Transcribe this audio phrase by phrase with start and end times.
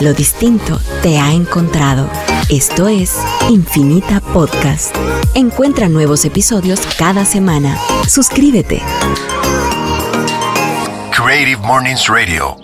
[0.00, 2.08] Lo distinto te ha encontrado.
[2.48, 3.16] Esto es
[3.48, 4.94] Infinita Podcast.
[5.34, 7.76] Encuentra nuevos episodios cada semana.
[8.06, 8.80] Suscríbete.
[11.10, 12.56] Creative Mornings Radio.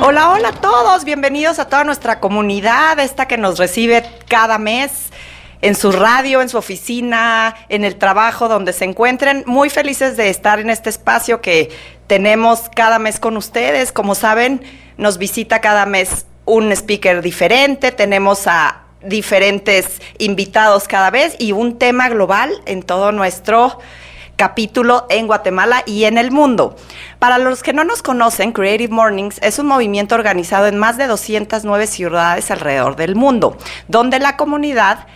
[0.00, 5.07] Hola, hola a todos, bienvenidos a toda nuestra comunidad, esta que nos recibe cada mes
[5.60, 9.42] en su radio, en su oficina, en el trabajo, donde se encuentren.
[9.46, 11.70] Muy felices de estar en este espacio que
[12.06, 13.92] tenemos cada mes con ustedes.
[13.92, 14.62] Como saben,
[14.96, 21.78] nos visita cada mes un speaker diferente, tenemos a diferentes invitados cada vez y un
[21.78, 23.78] tema global en todo nuestro
[24.36, 26.76] capítulo en Guatemala y en el mundo.
[27.18, 31.06] Para los que no nos conocen, Creative Mornings es un movimiento organizado en más de
[31.06, 35.06] 209 ciudades alrededor del mundo, donde la comunidad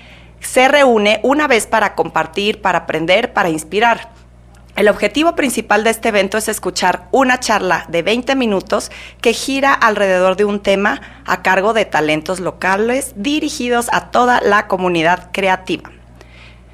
[0.43, 4.11] se reúne una vez para compartir, para aprender, para inspirar.
[4.75, 9.75] El objetivo principal de este evento es escuchar una charla de 20 minutos que gira
[9.75, 15.91] alrededor de un tema a cargo de talentos locales dirigidos a toda la comunidad creativa.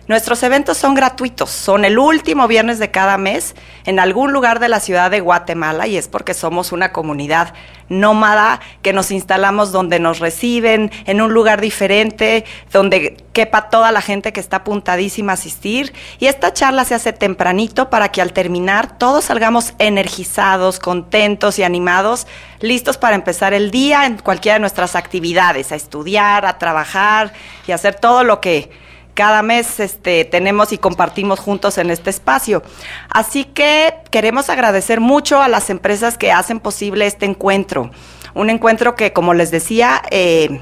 [0.09, 4.71] Nuestros eventos son gratuitos, son el último viernes de cada mes en algún lugar de
[4.71, 7.53] la ciudad de Guatemala y es porque somos una comunidad
[7.91, 14.01] nómada que nos instalamos donde nos reciben, en un lugar diferente, donde quepa toda la
[14.01, 15.93] gente que está apuntadísima a asistir.
[16.19, 21.65] Y esta charla se hace tempranito para que al terminar todos salgamos energizados, contentos y
[21.65, 22.27] animados,
[22.61, 27.35] listos para empezar el día en cualquiera de nuestras actividades, a estudiar, a trabajar
[27.67, 28.88] y hacer todo lo que
[29.19, 32.63] cada mes este, tenemos y compartimos juntos en este espacio.
[33.11, 37.91] Así que queremos agradecer mucho a las empresas que hacen posible este encuentro.
[38.35, 40.61] Un encuentro que, como les decía, eh,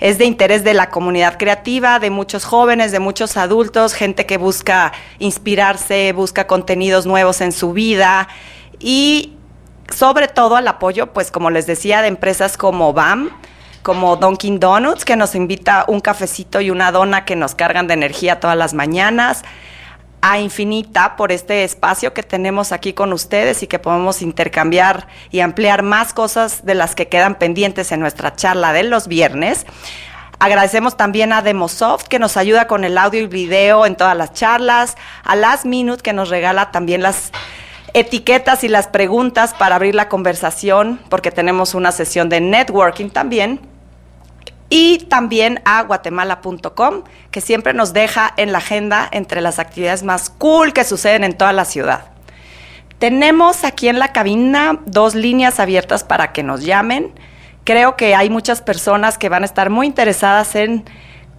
[0.00, 4.38] es de interés de la comunidad creativa, de muchos jóvenes, de muchos adultos, gente que
[4.38, 8.28] busca inspirarse, busca contenidos nuevos en su vida
[8.80, 9.34] y
[9.94, 13.28] sobre todo al apoyo, pues como les decía, de empresas como BAM,
[13.84, 17.92] como Dunkin' Donuts, que nos invita un cafecito y una dona que nos cargan de
[17.92, 19.44] energía todas las mañanas,
[20.22, 25.40] a Infinita por este espacio que tenemos aquí con ustedes y que podemos intercambiar y
[25.40, 29.66] ampliar más cosas de las que quedan pendientes en nuestra charla de los viernes.
[30.38, 34.32] Agradecemos también a Demosoft que nos ayuda con el audio y video en todas las
[34.32, 37.32] charlas, a Last Minute que nos regala también las
[37.92, 43.73] etiquetas y las preguntas para abrir la conversación, porque tenemos una sesión de networking también
[44.70, 50.30] y también a guatemala.com, que siempre nos deja en la agenda entre las actividades más
[50.30, 52.06] cool que suceden en toda la ciudad.
[52.98, 57.12] Tenemos aquí en la cabina dos líneas abiertas para que nos llamen.
[57.64, 60.84] Creo que hay muchas personas que van a estar muy interesadas en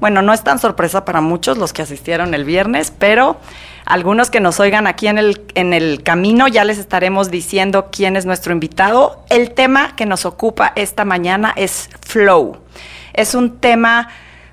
[0.00, 3.38] Bueno, no es tan sorpresa para muchos los que asistieron el viernes, pero
[3.84, 8.16] algunos que nos oigan aquí en el, en el camino ya les estaremos diciendo quién
[8.16, 9.24] es nuestro invitado.
[9.28, 12.58] El tema que nos ocupa esta mañana es flow.
[13.12, 14.08] Es un tema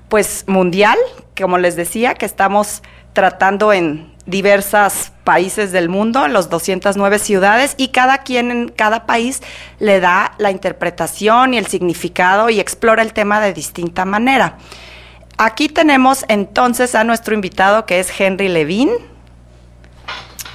[0.08, 0.98] pues mundial,
[1.38, 2.82] como les decía, que estamos
[3.12, 9.06] tratando en diversos países del mundo, en los 209 ciudades, y cada quien en cada
[9.06, 9.42] país
[9.78, 14.58] le da la interpretación y el significado y explora el tema de distinta manera.
[15.38, 18.90] Aquí tenemos entonces a nuestro invitado que es Henry Levin.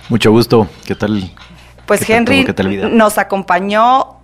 [0.10, 0.68] Mucho gusto.
[0.86, 1.32] ¿Qué tal?
[1.86, 2.46] Pues Henry
[2.92, 4.18] nos acompañó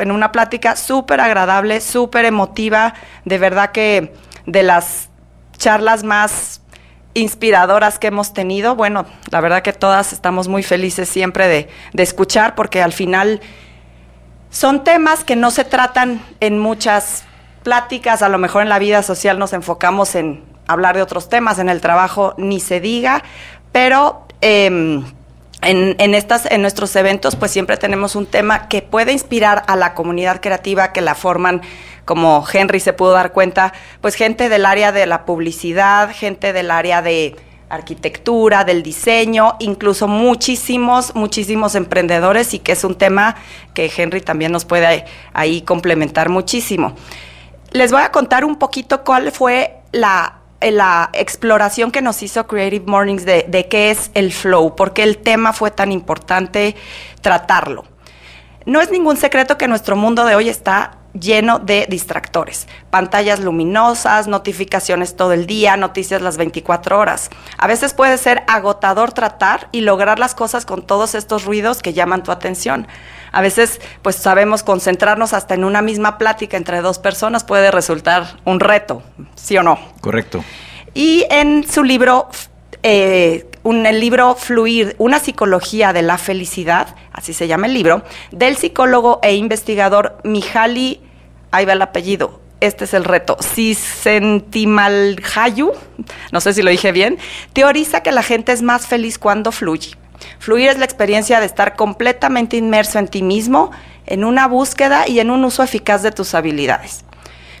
[0.00, 2.94] en una plática súper agradable, súper emotiva,
[3.24, 4.14] de verdad que
[4.46, 5.08] de las
[5.56, 6.60] charlas más
[7.14, 8.74] inspiradoras que hemos tenido.
[8.74, 13.40] Bueno, la verdad que todas estamos muy felices siempre de, de escuchar porque al final
[14.50, 17.24] son temas que no se tratan en muchas
[17.62, 21.58] pláticas, a lo mejor en la vida social nos enfocamos en hablar de otros temas,
[21.58, 23.22] en el trabajo ni se diga,
[23.72, 24.26] pero...
[24.40, 25.04] Em,
[25.62, 29.94] en, estas, en nuestros eventos, pues siempre tenemos un tema que puede inspirar a la
[29.94, 31.62] comunidad creativa que la forman,
[32.04, 36.70] como Henry se pudo dar cuenta, pues gente del área de la publicidad, gente del
[36.70, 37.36] área de
[37.68, 43.36] arquitectura, del diseño, incluso muchísimos, muchísimos emprendedores y que es un tema
[43.74, 46.94] que Henry también nos puede ahí complementar muchísimo.
[47.72, 52.84] Les voy a contar un poquito cuál fue la la exploración que nos hizo Creative
[52.86, 56.76] Mornings de, qué es el flow, por qué el tema fue tan importante
[57.20, 57.84] tratarlo.
[58.64, 62.66] No es ningún secreto que nuestro mundo de hoy está lleno de distractores.
[62.90, 67.30] Pantallas luminosas, notificaciones todo el día, noticias las 24 horas.
[67.58, 71.92] A veces puede ser agotador tratar y lograr las cosas con todos estos ruidos que
[71.92, 72.88] llaman tu atención.
[73.32, 78.38] A veces, pues sabemos concentrarnos hasta en una misma plática entre dos personas puede resultar
[78.44, 79.02] un reto,
[79.34, 79.78] ¿sí o no?
[80.00, 80.44] Correcto.
[80.94, 82.28] Y en su libro
[82.82, 88.04] eh, un, el libro Fluir, una psicología de la felicidad, así se llama el libro,
[88.30, 91.00] del psicólogo e investigador Mihaly,
[91.50, 95.72] ahí va el apellido, este es el reto, Sisentimalhayu,
[96.30, 97.18] no sé si lo dije bien,
[97.52, 99.96] teoriza que la gente es más feliz cuando fluye.
[100.38, 103.70] Fluir es la experiencia de estar completamente inmerso en ti mismo,
[104.06, 107.04] en una búsqueda y en un uso eficaz de tus habilidades.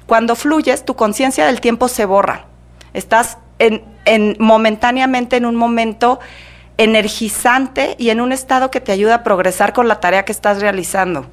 [0.06, 2.46] Cuando fluyes, tu conciencia del tiempo se borra.
[2.94, 6.20] Estás en, momentáneamente en un momento
[6.78, 10.60] energizante y en un estado que te ayuda a progresar con la tarea que estás
[10.60, 11.26] realizando.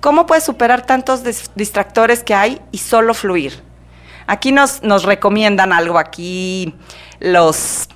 [0.00, 1.22] ¿Cómo puedes superar tantos
[1.54, 3.62] distractores que hay y solo fluir?
[4.26, 6.74] Aquí nos, nos recomiendan algo, aquí
[7.18, 7.88] los,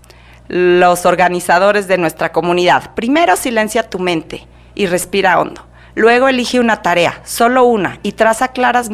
[0.49, 2.95] los organizadores de nuestra comunidad.
[2.95, 5.67] Primero silencia tu mente y respira hondo.
[5.95, 8.89] Luego elige una tarea, solo una, y traza claras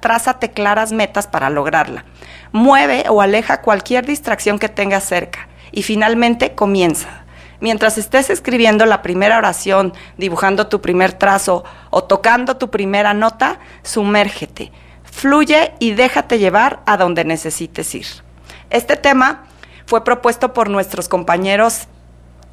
[0.00, 2.04] trázate claras metas para lograrla.
[2.50, 5.48] Mueve o aleja cualquier distracción que tengas cerca.
[5.70, 7.24] Y finalmente comienza.
[7.60, 13.58] Mientras estés escribiendo la primera oración, dibujando tu primer trazo o tocando tu primera nota,
[13.82, 14.72] sumérgete,
[15.04, 18.06] fluye y déjate llevar a donde necesites ir.
[18.70, 19.44] Este tema
[19.86, 21.88] fue propuesto por nuestros compañeros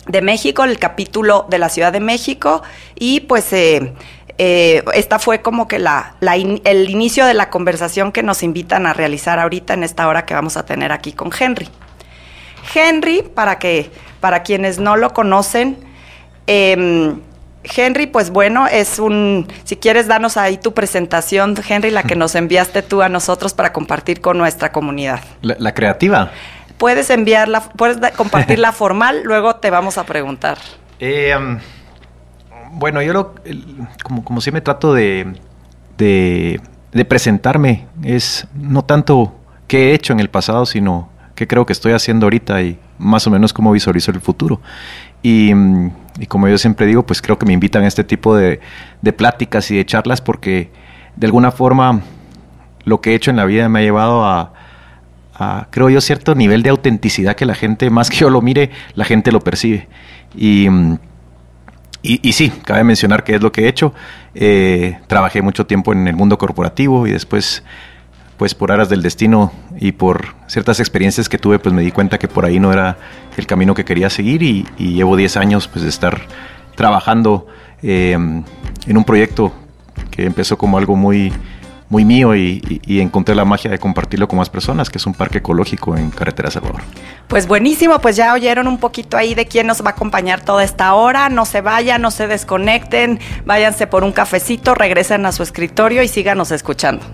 [0.08, 2.64] de México, el capítulo de la Ciudad de México,
[2.96, 3.94] y pues eh,
[4.38, 8.94] eh, esta fue como que la, el inicio de la conversación que nos invitan a
[8.94, 11.70] realizar ahorita en esta hora que vamos a tener aquí con Henry.
[12.74, 15.78] Henry, para que, para quienes no lo conocen,
[16.48, 17.20] em,
[17.64, 22.34] Henry, pues bueno, es un, si quieres darnos ahí tu presentación, Henry, la que nos
[22.34, 25.22] enviaste tú a nosotros para compartir con nuestra comunidad.
[25.42, 26.32] la creativa
[26.82, 30.58] puedes enviarla, puedes compartirla formal, luego te vamos a preguntar.
[31.00, 31.36] Eh,
[32.72, 33.36] bueno, yo lo,
[34.04, 35.36] como, como me trato de,
[36.00, 39.36] de, presentarme, es no tanto
[39.68, 43.28] qué he hecho en el pasado, sino qué creo que estoy haciendo ahorita y más
[43.28, 44.60] o menos cómo visualizo el futuro.
[45.22, 45.52] Y,
[46.20, 48.60] y, como yo siempre digo, pues creo que me invitan a este tipo de,
[49.04, 50.72] de, pláticas y de charlas porque
[51.16, 52.02] de alguna forma
[52.86, 54.54] lo que he hecho en la vida me ha llevado a,
[55.70, 59.06] creo yo, cierto nivel de autenticidad que la gente, más que yo lo mire, la
[59.06, 59.88] gente lo percibe.
[60.36, 60.68] Y,
[62.04, 63.94] y, sí, cabe mencionar que es lo que he hecho.
[64.34, 67.64] Eh, trabajé mucho tiempo en el mundo corporativo y después,
[68.38, 72.18] pues por aras del destino y por ciertas experiencias que tuve, pues me di cuenta
[72.18, 72.98] que por ahí no era
[73.38, 76.22] el camino que quería seguir y, llevo 10 años pues de estar
[76.76, 77.46] trabajando
[77.84, 79.54] eh, en un proyecto
[80.10, 81.32] que empezó como algo muy
[81.92, 82.62] muy mío y,
[83.02, 86.50] encontré la magia de compartirlo con más personas, que es un parque ecológico en Carretera
[86.50, 86.82] Salvador.
[87.28, 90.64] Pues buenísimo, pues ya oyeron un poquito ahí de quién nos va a acompañar toda
[90.64, 91.28] esta hora.
[91.28, 96.08] No se vayan, no se desconecten, váyanse por un cafecito, regresen a su escritorio y
[96.08, 97.06] síganos escuchando.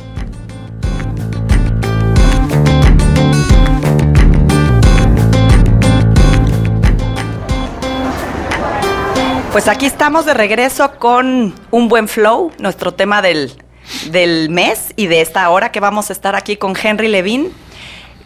[9.51, 13.57] Pues aquí estamos de regreso con un buen flow, nuestro tema del
[14.09, 17.51] del mes y de esta hora que vamos a estar aquí con Henry Levin.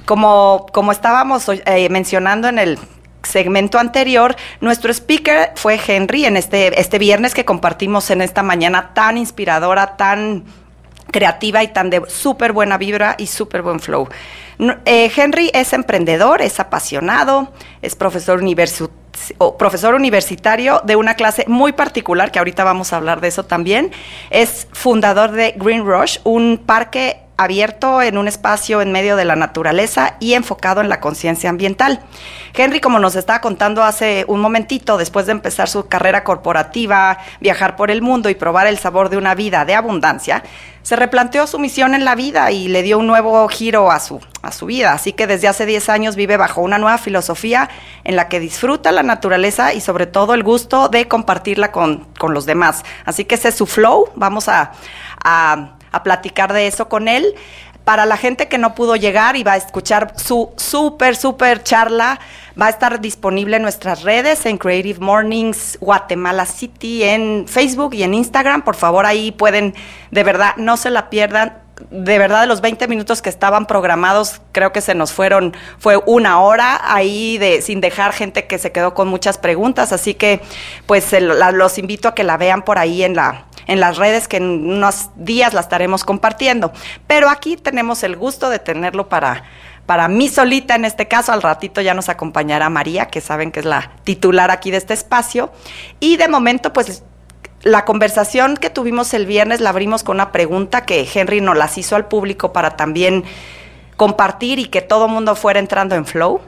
[0.05, 2.79] Como, como estábamos eh, mencionando en el
[3.23, 8.93] segmento anterior, nuestro speaker fue Henry en este, este viernes que compartimos en esta mañana
[8.93, 10.43] tan inspiradora, tan
[11.11, 14.09] creativa y tan de súper buena vibra y súper buen flow.
[14.85, 17.51] Eh, Henry es emprendedor, es apasionado,
[17.81, 19.00] es profesor universitario
[19.57, 23.91] profesor universitario de una clase muy particular, que ahorita vamos a hablar de eso también.
[24.29, 29.35] Es fundador de Green Rush, un parque abierto en un espacio en medio de la
[29.35, 32.01] naturaleza y enfocado en la conciencia ambiental.
[32.53, 37.75] Henry, como nos estaba contando hace un momentito, después de empezar su carrera corporativa, viajar
[37.75, 40.43] por el mundo y probar el sabor de una vida de abundancia,
[40.81, 44.19] se replanteó su misión en la vida y le dio un nuevo giro a su,
[44.41, 44.93] a su vida.
[44.93, 47.69] Así que desde hace 10 años vive bajo una nueva filosofía
[48.03, 52.33] en la que disfruta la naturaleza y sobre todo el gusto de compartirla con, con
[52.33, 52.83] los demás.
[53.05, 54.09] Así que ese es su flow.
[54.15, 54.71] Vamos a,
[55.23, 57.35] a a platicar de eso con él.
[57.83, 62.19] Para la gente que no pudo llegar y va a escuchar su súper, súper charla,
[62.59, 68.03] va a estar disponible en nuestras redes, en Creative Mornings Guatemala City, en Facebook y
[68.03, 68.61] en Instagram.
[68.61, 69.73] Por favor, ahí pueden,
[70.11, 71.57] de verdad, no se la pierdan
[71.89, 75.97] de verdad de los 20 minutos que estaban programados, creo que se nos fueron, fue
[76.05, 80.41] una hora ahí de sin dejar gente que se quedó con muchas preguntas, así que
[80.85, 84.37] pues los invito a que la vean por ahí en la en las redes que
[84.37, 86.73] en unos días la estaremos compartiendo.
[87.07, 89.43] Pero aquí tenemos el gusto de tenerlo para
[89.85, 91.31] para mí solita en este caso.
[91.31, 94.93] Al ratito ya nos acompañará María, que saben que es la titular aquí de este
[94.93, 95.51] espacio.
[95.99, 97.03] Y de momento, pues
[97.63, 101.77] la conversación que tuvimos el viernes la abrimos con una pregunta que Henry nos las
[101.77, 103.23] hizo al público para también
[103.97, 106.41] compartir y que todo mundo fuera entrando en flow.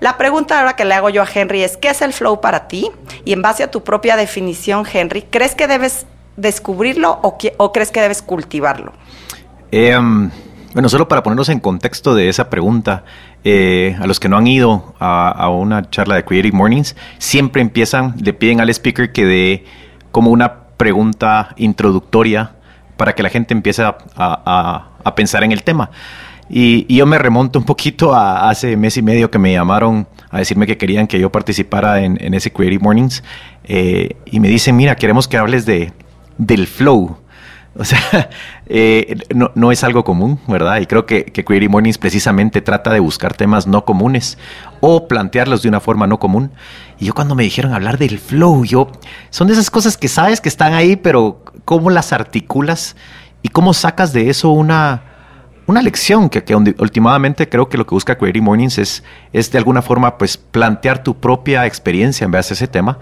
[0.00, 2.68] La pregunta ahora que le hago yo a Henry es, ¿qué es el flow para
[2.68, 2.90] ti?
[3.24, 6.06] Y en base a tu propia definición, Henry, ¿crees que debes
[6.38, 8.92] descubrirlo o, crees que debes cultivarlo?
[9.70, 10.30] Em,
[10.72, 13.04] bueno, solo para ponernos en contexto de esa pregunta,
[13.44, 17.60] eh, a los que no han ido a, a, una charla de Creative Mornings, siempre
[17.60, 19.64] empiezan, le piden al speaker que dé
[20.10, 22.52] como una pregunta introductoria
[22.96, 25.90] para que la gente empiece a, pensar en el tema.
[26.50, 30.38] Y, yo me remonto un poquito a hace mes y medio que me llamaron a
[30.38, 33.22] decirme que querían que yo participara en, ese Creative Mornings
[33.64, 35.92] eh, y me dicen, mira, queremos que hables de,
[36.38, 37.18] del flow.
[37.76, 38.30] O sea,
[38.66, 40.80] eh, no, es algo común, ¿verdad?
[40.80, 44.38] Y creo que, que Creative Mornings precisamente trata de buscar temas no comunes
[44.80, 46.50] o plantearlos de una forma no común.
[46.98, 48.90] Y yo cuando me dijeron hablar del flow, yo,
[49.30, 52.96] son de esas cosas que sabes que están ahí, pero ¿cómo las articulas
[53.42, 55.02] y cómo sacas de eso una,
[55.66, 59.58] una lección que, que últimamente creo que lo que busca Creative Mornings es, es de
[59.58, 62.98] alguna forma pues plantear tu propia experiencia en base a ese tema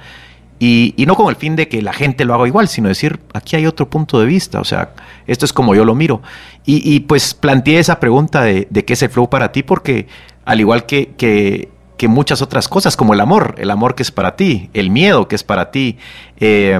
[0.58, 3.56] y, no con el fin de que la gente lo haga igual, sino decir, aquí
[3.56, 4.94] hay otro punto de vista, o sea,
[5.26, 6.22] esto es como yo lo miro.
[6.64, 10.08] Y, pues planteé esa pregunta de, qué es el flow para ti, porque
[10.44, 11.68] al igual que, que,
[12.08, 15.34] muchas otras cosas, como el amor, el amor que es para ti, el miedo que
[15.34, 15.98] es para ti,
[16.38, 16.78] eh,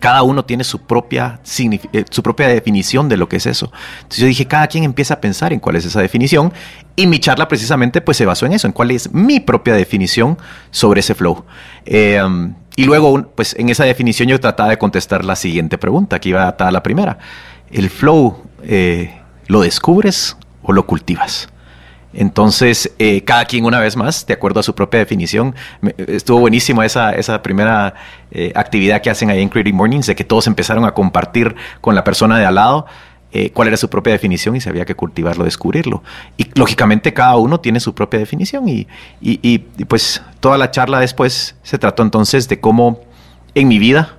[0.00, 1.40] cada uno tiene su propia,
[1.92, 3.70] eh, su propia definición de lo que es eso.
[3.98, 6.52] Entonces yo dije, cada quien empieza a pensar en cuál es esa definición
[6.96, 10.38] y mi charla precisamente pues se basó en eso, en cuál es mi propia definición
[10.70, 11.44] sobre ese flow.
[11.84, 12.20] Eh,
[12.76, 16.48] y luego, pues en esa definición yo trataba de contestar la siguiente pregunta, que iba
[16.48, 17.18] a la primera.
[17.70, 21.48] ¿El flow eh, lo descubres o lo cultivas?
[22.14, 25.54] Entonces, eh, cada quien una vez más, de acuerdo a su propia definición,
[25.96, 27.94] estuvo buenísimo esa, esa primera
[28.30, 31.94] eh, actividad que hacen ahí en Creative Mornings, de que todos empezaron a compartir con
[31.94, 32.86] la persona de al lado
[33.34, 36.02] eh, cuál era su propia definición y se había que cultivarlo, descubrirlo.
[36.36, 38.86] Y lógicamente cada uno tiene su propia definición y,
[39.22, 43.00] y, pues toda la charla después se trató entonces de cómo
[43.54, 44.16] en mi vida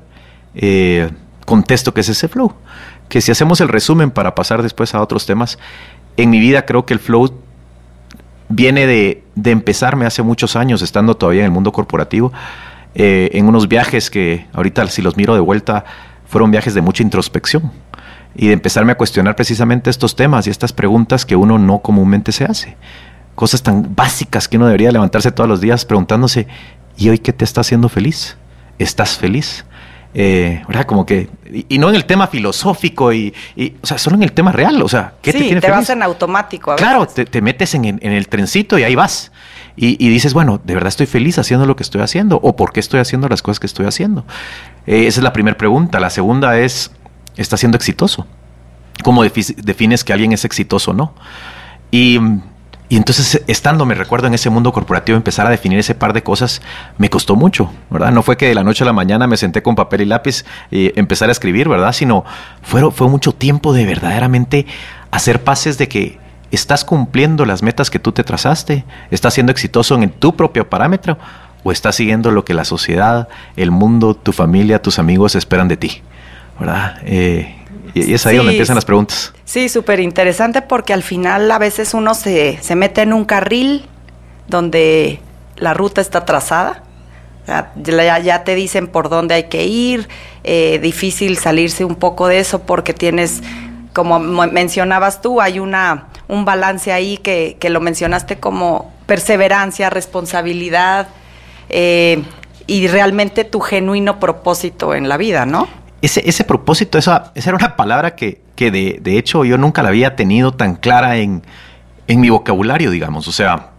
[0.56, 1.12] eh,
[1.46, 2.54] contesto que es ese flow.
[3.08, 5.60] Que si hacemos el resumen para pasar después a otros temas,
[6.18, 7.40] en mi vida creo que el flow
[8.50, 12.34] viene de, de empezarme hace muchos años, estando todavía en el mundo corporativo,
[12.96, 15.86] eh, en unos viajes que ahorita si los miro de vuelta,
[16.26, 17.72] fueron viajes de mucha introspección
[18.36, 22.32] y de empezarme a cuestionar precisamente estos temas y estas preguntas que uno no comúnmente
[22.32, 22.78] se hace.
[23.36, 26.48] Cosas tan básicas que uno debería levantarse todos los días preguntándose,
[26.98, 28.38] ¿y hoy qué te está haciendo feliz?
[28.80, 29.66] ¿Estás feliz?
[30.16, 30.86] Eh, ¿verdad?
[30.86, 31.30] Como que,
[31.70, 33.34] y, no en el tema filosófico, y,
[33.82, 36.04] o sea, solo en el tema real, o sea, ¿qué te tiene te vas en
[36.04, 36.72] automático.
[36.72, 39.32] A claro, te, metes en, el trencito y ahí vas.
[39.76, 42.80] Y, dices, bueno, de verdad estoy feliz haciendo lo que estoy haciendo, o por qué
[42.80, 44.24] estoy haciendo las cosas que estoy haciendo.
[44.86, 46.00] Eh, esa es la primera pregunta.
[46.00, 46.92] La segunda es,
[47.38, 48.28] está siendo exitoso.
[49.04, 51.14] ¿Cómo defines que alguien es exitoso o no?
[51.92, 52.20] Y,
[52.90, 56.62] entonces, estando, me recuerdo en ese mundo corporativo, empezar a definir ese par de cosas
[56.98, 58.12] me costó mucho, ¿verdad?
[58.12, 60.46] No fue que de la noche a la mañana me senté con papel y lápiz
[60.70, 61.92] y empezar a escribir, ¿verdad?
[61.92, 62.24] Sino
[62.62, 64.68] fue, fue mucho tiempo de verdaderamente
[65.10, 66.20] hacer pases de que
[66.52, 71.18] estás cumpliendo las metas que tú te trazaste, estás siendo exitoso en tu propio parámetro
[71.64, 75.78] o estás siguiendo lo que la sociedad, el mundo, tu familia, tus amigos esperan de
[75.78, 76.04] ti.
[76.60, 76.98] ¿Verdad?
[77.06, 77.56] Eh,
[77.94, 79.34] y, es ahí donde empiezan las preguntas.
[79.46, 83.86] Sí, súper interesante porque al final a veces uno se, se mete en un carril
[84.48, 85.20] donde
[85.58, 86.84] la ruta está trazada.
[87.46, 90.08] Ya, ya, te dicen por dónde hay que ir,
[90.46, 93.42] eh, difícil salirse un poco de eso porque tienes,
[93.92, 101.08] como mencionabas tú, hay una un balance ahí que, que lo mencionaste como perseverancia, responsabilidad
[101.70, 102.24] eh,
[102.66, 105.68] y realmente tu genuino propósito en la vida, ¿no?
[106.04, 110.16] Ese, propósito, esa, esa, era una palabra que, de, de, hecho yo nunca la había
[110.16, 111.44] tenido tan clara en,
[112.08, 113.28] en mi vocabulario, digamos.
[113.28, 113.72] O sea,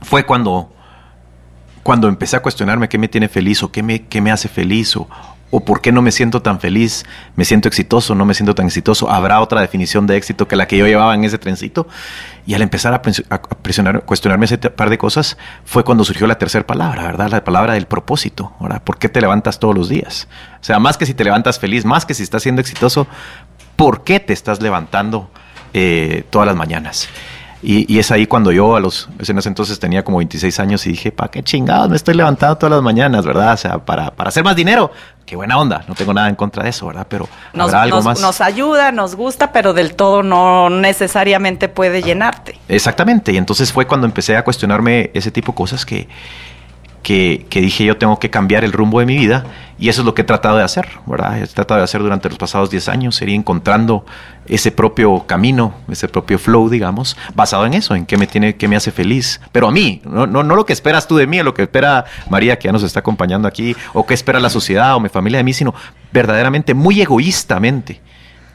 [0.00, 0.72] fue cuando,
[1.82, 4.96] cuando empecé a cuestionarme qué me tiene feliz o qué me, qué me hace feliz
[4.96, 5.08] o,
[5.50, 7.04] o por qué no me siento tan feliz,
[7.36, 10.66] me siento exitoso, no me siento tan exitoso, habrá otra definición de éxito que la
[10.66, 11.86] que yo llevaba en ese trencito.
[12.46, 16.66] Y al empezar a, presionar, cuestionarme ese par de cosas, fue cuando surgió la tercera
[16.66, 17.30] palabra, ¿verdad?
[17.30, 18.52] La palabra del propósito.
[18.84, 20.28] ¿Por qué te levantas todos los días?
[20.60, 23.06] O sea, más que si te levantas feliz, más que si estás siendo exitoso,
[23.76, 25.30] ¿por qué te estás levantando
[25.74, 27.08] eh, todas las mañanas?
[27.62, 30.86] Y, y es ahí cuando yo a los, en ese entonces tenía como 26 años
[30.86, 33.54] y dije, ¿para qué chingados me estoy levantando todas las mañanas, verdad?
[33.54, 34.90] O sea, para, para hacer más dinero.
[35.24, 37.06] Qué buena onda, no tengo nada en contra de eso, ¿verdad?
[37.10, 38.20] Pero Nos, algo nos- más.
[38.20, 42.60] nos ayuda, nos gusta, pero del todo no necesariamente puede llenarte.
[42.68, 46.06] Exactamente, y entonces fue cuando empecé a cuestionarme ese tipo de cosas que,
[47.06, 49.44] que, dije yo tengo que cambiar el rumbo de mi vida
[49.78, 51.40] y eso es lo que he tratado de hacer, ¿verdad?
[51.40, 54.04] He tratado de hacer durante los pasados 10 años, ir encontrando
[54.46, 58.66] ese propio camino, ese propio flow, digamos, basado en eso, en qué me tiene, qué
[58.66, 59.40] me hace feliz.
[59.52, 62.06] Pero a mí, no, no, no lo que esperas tú de mí, lo que espera
[62.28, 65.38] María, que ya nos está acompañando aquí, o qué espera la sociedad o mi familia
[65.38, 65.74] de mí, sino
[66.10, 68.00] verdaderamente, muy egoístamente,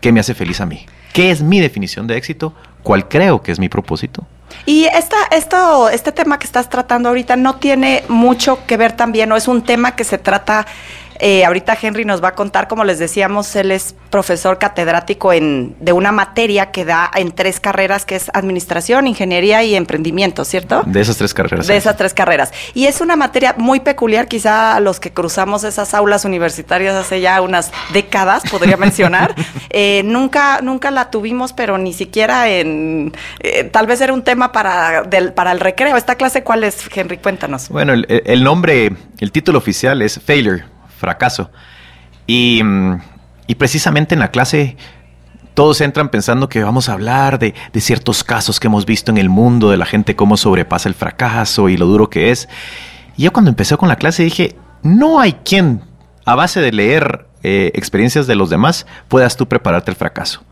[0.02, 0.86] qué me hace feliz a mí.
[1.14, 2.54] ¿Qué es mi definición de éxito?
[2.84, 4.26] ¿Cuál creo que es mi propósito?
[4.66, 9.32] Y esta, esto, este tema que estás tratando ahorita no tiene mucho que ver también,
[9.32, 10.66] o es un tema que se trata,
[11.22, 15.76] eh, ahorita Henry nos va a contar, como les decíamos, él es profesor catedrático en,
[15.80, 20.82] de una materia que da en tres carreras, que es administración, ingeniería y emprendimiento, ¿cierto?
[20.86, 21.68] De esas tres carreras.
[21.68, 22.52] De esas tres carreras.
[22.74, 27.22] Y es una materia muy peculiar, quizá a los que cruzamos esas aulas universitarias hace
[27.22, 29.36] ya unas décadas, podría mencionar.
[29.70, 33.14] Eh, nunca, nunca la tuvimos, pero ni siquiera en.
[33.40, 35.96] eh, tal vez era un tema para, del, para el recreo.
[35.96, 37.18] ¿Esta clase cuál es, Henry?
[37.18, 37.70] Cuéntanos.
[37.70, 40.66] Bueno, el, el nombre, el título oficial es Failure,
[41.02, 41.52] fracaso.
[42.26, 43.02] Y, mm,
[43.48, 44.78] y precisamente en la clase
[45.54, 49.18] todos entran pensando que vamos a hablar de, de ciertos casos que hemos visto en
[49.18, 52.48] el mundo, de la gente cómo sobrepasa el fracaso y lo duro que es.
[53.18, 55.82] Y yo cuando empecé con la clase dije, no hay quien,
[56.26, 60.44] a base de leer eh, experiencias de los demás, puedas tú prepararte el fracaso.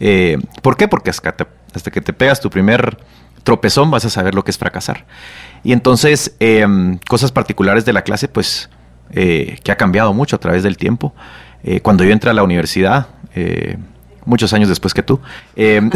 [0.00, 0.88] Eh, ¿Por qué?
[0.88, 1.34] Porque hasta,
[1.74, 2.98] hasta que te pegas tu primer
[3.44, 5.06] tropezón vas a saber lo que es fracasar.
[5.62, 8.68] Y entonces, em, cosas particulares de la clase, pues,
[9.12, 11.14] eh, que ha cambiado mucho a través del tiempo.
[11.62, 13.76] Eh, cuando yo entré a la universidad, eh,
[14.24, 15.20] muchos años después que tú,
[15.56, 15.92] Bueno.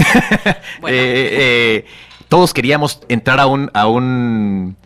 [0.88, 1.84] eh,
[2.28, 3.70] todos queríamos entrar a un...
[3.74, 4.76] A un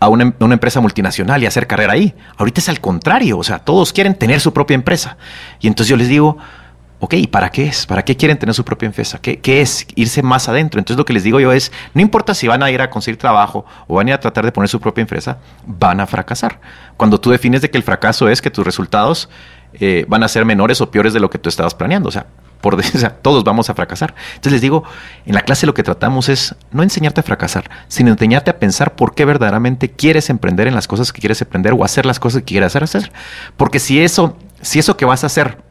[0.00, 2.14] a una, em- una empresa multinacional y hacer carrera ahí.
[2.36, 5.16] Ahorita es al contrario, o sea, todos quieren tener su propia empresa.
[5.58, 6.38] Y entonces yo les digo,
[7.00, 7.86] ok, ¿y para qué es?
[7.86, 9.18] ¿Para qué quieren tener su propia empresa?
[9.20, 10.78] ¿Qué, es irse más adentro?
[10.78, 13.18] Entonces lo que les digo yo es, no importa si van a ir a conseguir
[13.18, 16.60] trabajo o van a ir a tratar de poner su propia empresa, van a fracasar.
[16.96, 19.28] Cuando tú defines de que el fracaso es que tus resultados
[19.74, 22.26] eh, van a ser menores o peores de lo que tú estabas planeando, o sea,
[22.60, 22.78] por o
[23.22, 24.14] todos vamos a fracasar.
[24.30, 24.82] Entonces les digo,
[25.24, 28.96] en la clase lo que tratamos es no enseñarte a fracasar, sino enseñarte a pensar
[28.96, 32.40] por qué verdaderamente quieres emprender en las cosas que quieres emprender o hacer las cosas
[32.40, 33.12] que quieres hacer.
[33.56, 35.67] Porque si eso, si eso que vas a hacer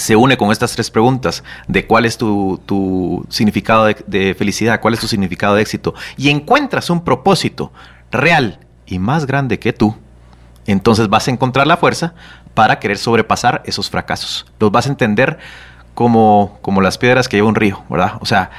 [0.00, 4.94] se une con estas tres preguntas de cuál es tu, tu significado de, felicidad, cuál
[4.94, 7.72] es tu significado de éxito, y encuentras un propósito
[8.10, 9.94] real y más grande que tú,
[10.66, 12.14] entonces vas a encontrar la fuerza
[12.54, 14.46] para querer sobrepasar esos fracasos.
[14.58, 15.38] Los vas a entender
[15.94, 18.14] como, como las piedras que lleva un río, ¿verdad?
[18.20, 18.50] O sea,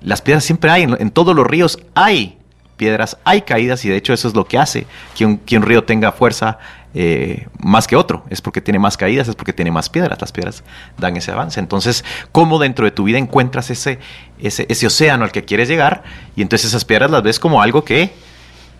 [0.00, 2.39] las piedras siempre hay, en todos los ríos hay
[2.80, 5.64] piedras, hay caídas y de hecho eso es lo que hace que un, que un
[5.64, 6.58] río tenga fuerza
[6.94, 8.24] eh, más que otro.
[8.30, 10.18] Es porque tiene más caídas, es porque tiene más piedras.
[10.18, 10.64] Las piedras
[10.96, 11.60] dan ese avance.
[11.60, 13.98] Entonces, ¿cómo dentro de tu vida encuentras ese,
[14.38, 16.04] ese, ese océano al que quieres llegar?
[16.36, 18.14] Y entonces esas piedras las ves como algo que,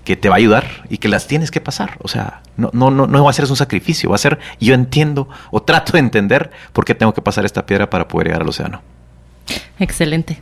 [0.04, 1.98] que te va a ayudar y que las tienes que pasar.
[2.00, 4.72] O sea, no, no, no, no va a ser un sacrificio, va a ser yo
[4.72, 8.40] entiendo o trato de entender por qué tengo que pasar esta piedra para poder llegar
[8.40, 8.80] al océano.
[9.80, 10.38] Excelente.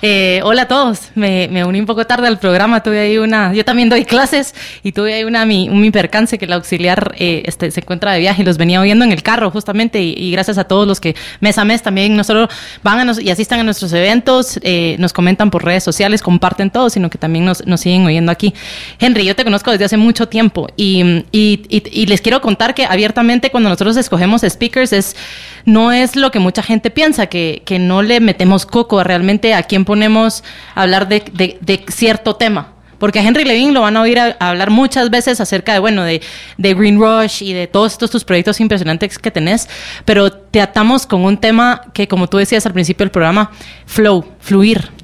[0.00, 1.10] Eh, hola a todos.
[1.16, 2.84] Me, me uní un poco tarde al programa.
[2.84, 3.52] Tuve ahí una.
[3.52, 7.72] Yo también doy clases y tuve ahí una mi, un que el auxiliar eh, este,
[7.72, 10.00] se encuentra de viaje y los venía oyendo en el carro justamente.
[10.00, 12.48] Y, gracias a todos los que mes a mes también no solo
[12.84, 16.70] van a nos- y asistan a nuestros eventos, eh, nos comentan por redes sociales, comparten
[16.70, 18.54] todo, sino que también nos, nos siguen oyendo aquí.
[19.00, 22.72] Henry, yo te conozco desde hace mucho tiempo y, y, y- y les quiero contar
[22.74, 25.16] que abiertamente cuando nosotros escogemos speakers es
[25.64, 29.62] no es lo que mucha gente piensa, que, que no le metemos coco realmente a
[29.62, 32.74] quién ponemos hablar de, cierto tema.
[32.98, 36.20] Porque a Henry Levine lo van a oír hablar muchas veces acerca de, bueno, de,
[36.58, 39.66] de Green Rush y de todos estos tus proyectos impresionantes que tenés,
[40.04, 43.50] pero te atamos con un tema que, como tú decías al principio del programa,
[43.86, 44.95] flow, fluir.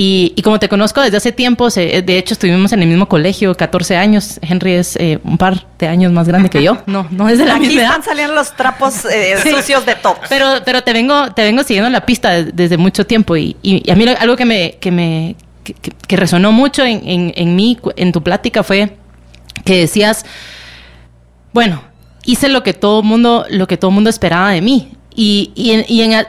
[0.00, 3.08] Y, y como te conozco desde hace tiempo, se- de hecho estuvimos en el mismo
[3.08, 4.38] colegio, 14 años.
[4.42, 6.78] Henry es eh, un par de años más grande que yo.
[6.86, 7.90] No, no es de la Aquí misma edad.
[7.90, 9.50] están saliendo los trapos eh, Sí.
[9.50, 10.18] sucios de todos.
[10.28, 13.82] Pero, pero te vengo, te vengo siguiendo la pista de- desde mucho tiempo y, y-
[13.84, 15.34] y a mí algo que me, que me,
[15.64, 18.96] que, que- resonó mucho en, en, en mí, en tu plática fue
[19.64, 20.24] que decías,
[21.52, 21.82] bueno,
[22.24, 24.92] hice lo que todo mundo, lo que todo mundo esperaba de mí.
[25.20, 25.50] Y,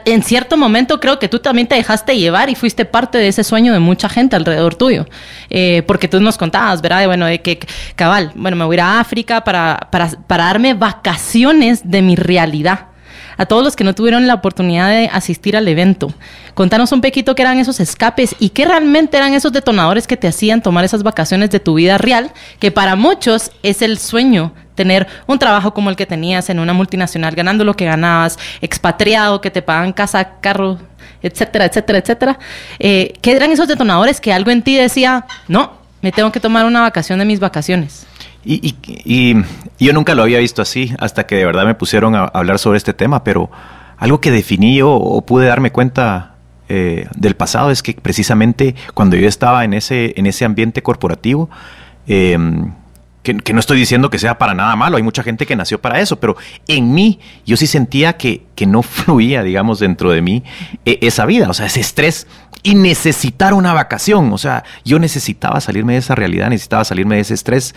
[0.04, 3.44] en cierto momento creo que tú también te dejaste llevar y fuiste parte de ese
[3.44, 5.06] sueño de mucha gente alrededor tuyo.
[5.48, 6.98] Eh, porque tú nos contabas, ¿verdad?
[6.98, 7.60] De, bueno, de que,
[7.94, 12.16] cabal, bueno, me voy a ir a África para, para, para darme vacaciones de mi
[12.16, 12.88] realidad.
[13.36, 16.12] a todos los que no tuvieron la oportunidad de asistir al evento.
[16.54, 20.26] Contanos un poquito qué eran esos escapes y qué realmente eran esos detonadores que te
[20.26, 25.06] hacían tomar esas vacaciones de tu vida real, que para muchos es el sueño tener
[25.26, 29.50] un trabajo como el que tenías en una multinacional, ganando lo que ganabas, expatriado, que
[29.50, 30.78] te pagan casa, carro,
[31.20, 32.38] etcétera, etcétera, etcétera.
[32.78, 36.64] Eh, ¿Qué eran esos detonadores que algo en ti decía, no, me tengo que tomar
[36.64, 38.06] una vacación de mis vacaciones?
[38.42, 38.74] Y,
[39.78, 42.78] yo nunca lo había visto así hasta que de verdad me pusieron a hablar sobre
[42.78, 43.50] este tema, pero
[43.98, 46.36] algo que definí yo o pude darme cuenta
[46.70, 51.50] eh, del pasado es que precisamente cuando yo estaba en ese, en ese ambiente corporativo,
[52.06, 52.38] eh,
[53.22, 56.00] que, no estoy diciendo que sea para nada malo, hay mucha gente que nació para
[56.00, 56.36] eso, pero
[56.68, 60.42] en mí yo sí sentía que, que no fluía, digamos, dentro de mí
[60.84, 62.26] e, esa vida, o sea, ese estrés
[62.62, 67.22] y necesitar una vacación, o sea, yo necesitaba salirme de esa realidad, necesitaba salirme de
[67.22, 67.74] ese estrés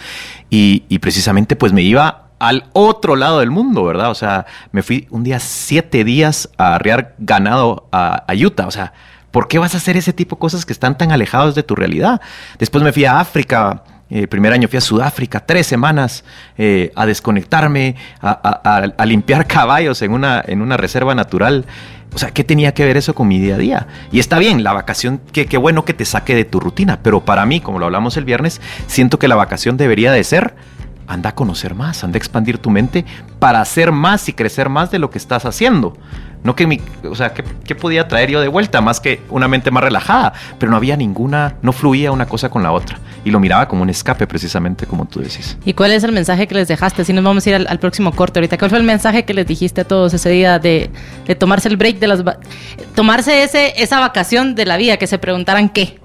[0.49, 4.11] y, y precisamente pues me iba al otro lado del mundo, ¿verdad?
[4.11, 8.71] O sea, me fui un día siete días a arriar ganado a, a Utah, o
[8.71, 8.93] sea,
[9.31, 11.75] ¿por qué vas a hacer ese tipo de cosas que están tan alejados de tu
[11.75, 12.21] realidad?
[12.59, 13.83] Después me fui a África,
[14.19, 16.23] el primer año fui a Sudáfrica, tres semanas
[16.57, 21.65] eh, a desconectarme, a, limpiar caballos en una, en una reserva natural.
[22.13, 23.87] O sea, ¿qué tenía que ver eso con mi día a día?
[24.11, 27.45] Y está bien, la vacación, qué bueno que te saque de tu rutina, pero para
[27.47, 30.53] mí, como lo hablamos el viernes, siento que la vacación debería de ser
[31.07, 33.05] anda a conocer más, anda a expandir tu mente
[33.39, 35.97] para hacer más y crecer más de lo que estás haciendo.
[36.43, 38.81] No que mi, o sea, ¿qué, podía traer yo de vuelta?
[38.81, 42.63] Más que una mente más relajada, pero no había ninguna, no fluía una cosa con
[42.63, 42.99] la otra.
[43.23, 45.57] Y lo miraba como un escape, precisamente como tú decís.
[45.63, 47.05] ¿Y cuál es el mensaje que les dejaste?
[47.05, 49.47] Si nos vamos a ir al, próximo corte ahorita, ¿cuál fue el mensaje que les
[49.47, 50.89] dijiste a todos ese día de,
[51.25, 52.23] de tomarse el break de las...
[52.93, 56.03] tomarse ese, esa vacación de la vida, que se preguntaran qué?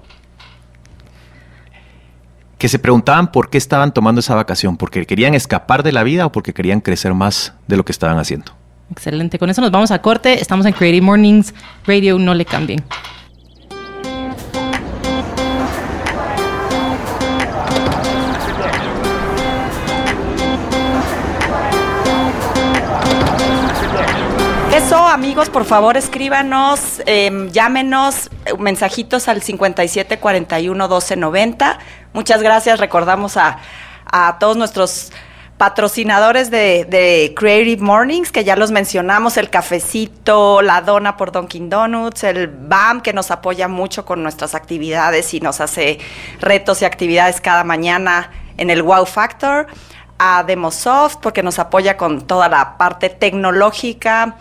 [2.58, 6.26] que se preguntaban por qué estaban tomando esa vacación, porque querían escapar de la vida
[6.26, 8.57] o porque querían crecer más de lo que estaban haciendo.
[8.90, 10.40] Excelente, con eso nos vamos a corte.
[10.40, 11.54] Estamos en Creative Mornings
[11.86, 12.84] Radio, no le cambien.
[24.74, 31.78] Eso, amigos, por favor escríbanos, em, llámenos, eh, mensajitos al 5741 1290.
[32.14, 33.58] Muchas gracias, recordamos a,
[34.40, 35.12] todos nuestros
[35.58, 42.24] patrocinadores de, Creative Mornings, que ya los mencionamos, el cafecito, la dona por Dunkin' Donuts,
[42.24, 45.98] el BAM, que nos apoya mucho con nuestras actividades y nos hace
[46.40, 49.66] retos y actividades cada mañana en el Wow Factor,
[50.18, 54.36] a Demosoft, porque nos apoya con toda la parte tecnológica,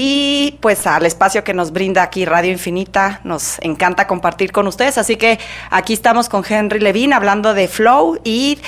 [0.00, 3.20] y pues al espacio que nos brinda aquí Radio Infinita.
[3.24, 8.20] Nos encanta compartir con ustedes, así que aquí estamos con Henry Levine hablando de Flow
[8.22, 8.58] y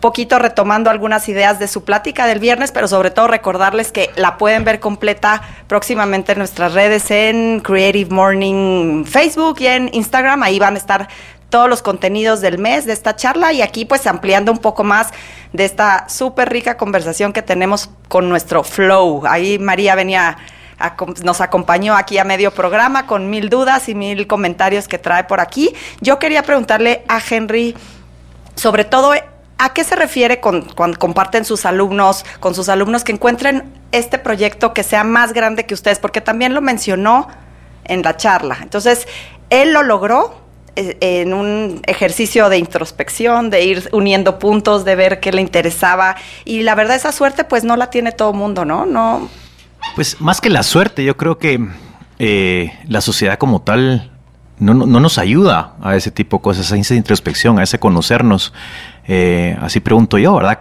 [0.00, 4.38] poquito retomando algunas ideas de su plática del viernes, pero sobre todo recordarles que la
[4.38, 10.42] pueden ver completa próximamente en nuestras redes en Creative Morning Facebook y en Instagram.
[10.42, 11.08] Ahí van a estar
[11.50, 15.10] todos los contenidos del mes de esta charla y aquí pues ampliando un poco más
[15.52, 19.22] de esta súper rica conversación que tenemos con nuestro flow.
[19.26, 20.38] Ahí María venía
[21.22, 25.40] nos acompañó aquí a medio programa con mil dudas y mil comentarios que trae por
[25.40, 25.74] aquí.
[26.00, 27.74] Yo quería preguntarle a Henry,
[28.54, 29.12] sobre todo,
[29.60, 34.18] ¿a qué se refiere con, cuando comparten sus alumnos, con sus alumnos que encuentren este
[34.18, 35.98] proyecto que sea más grande que ustedes?
[35.98, 37.28] Porque también lo mencionó
[37.84, 38.58] en la charla.
[38.62, 39.06] Entonces,
[39.50, 40.34] él lo logró
[40.76, 46.16] eh, en un ejercicio de introspección, de ir uniendo puntos, de ver qué le interesaba.
[46.44, 48.86] Y la verdad, esa suerte, pues no la tiene todo mundo, ¿no?
[48.86, 49.28] No,
[49.94, 51.58] pues más que la suerte, yo creo que
[52.18, 54.09] eh, la sociedad como tal
[54.60, 58.52] no, nos ayuda a ese tipo de cosas, a esa introspección, a ese conocernos.
[59.08, 60.60] Eh, así pregunto yo, ¿verdad?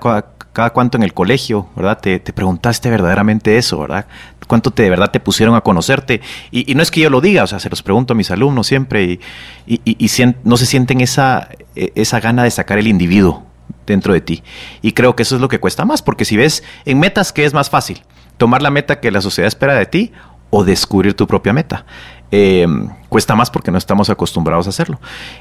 [0.52, 2.00] Cada, cuánto en el colegio, ¿verdad?
[2.00, 4.08] Te, preguntaste verdaderamente eso, ¿verdad?
[4.48, 6.22] ¿Cuánto te, de verdad te pusieron a conocerte?
[6.52, 8.68] Y, no es que yo lo diga, o sea, se los pregunto a mis alumnos
[8.68, 9.20] siempre y,
[9.68, 10.10] y
[10.44, 13.44] no se sienten esa, e, esa gana de sacar el individuo
[13.86, 14.44] dentro de ti.
[14.82, 17.46] Y creo que eso es lo que cuesta más, porque si ves en metas, ¿qué
[17.46, 18.02] es más fácil?
[18.40, 20.12] tomar la meta que la sociedad espera de ti
[20.50, 21.86] o descubrir tu propia meta.
[22.32, 22.68] Eh,
[23.10, 25.00] cuesta más porque no estamos acostumbrados a hacerlo.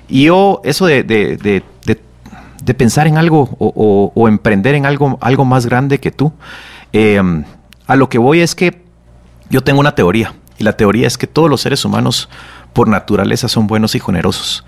[0.09, 1.62] Y yo, eso de,
[2.77, 6.33] pensar en algo o, emprender en algo, algo más grande que tú,
[6.92, 7.20] eh,
[7.87, 8.83] a lo que voy es que
[9.51, 10.35] yo tengo una teoría.
[10.59, 12.29] Y la teoría es que todos los seres humanos
[12.72, 14.64] por naturaleza son buenos y generosos.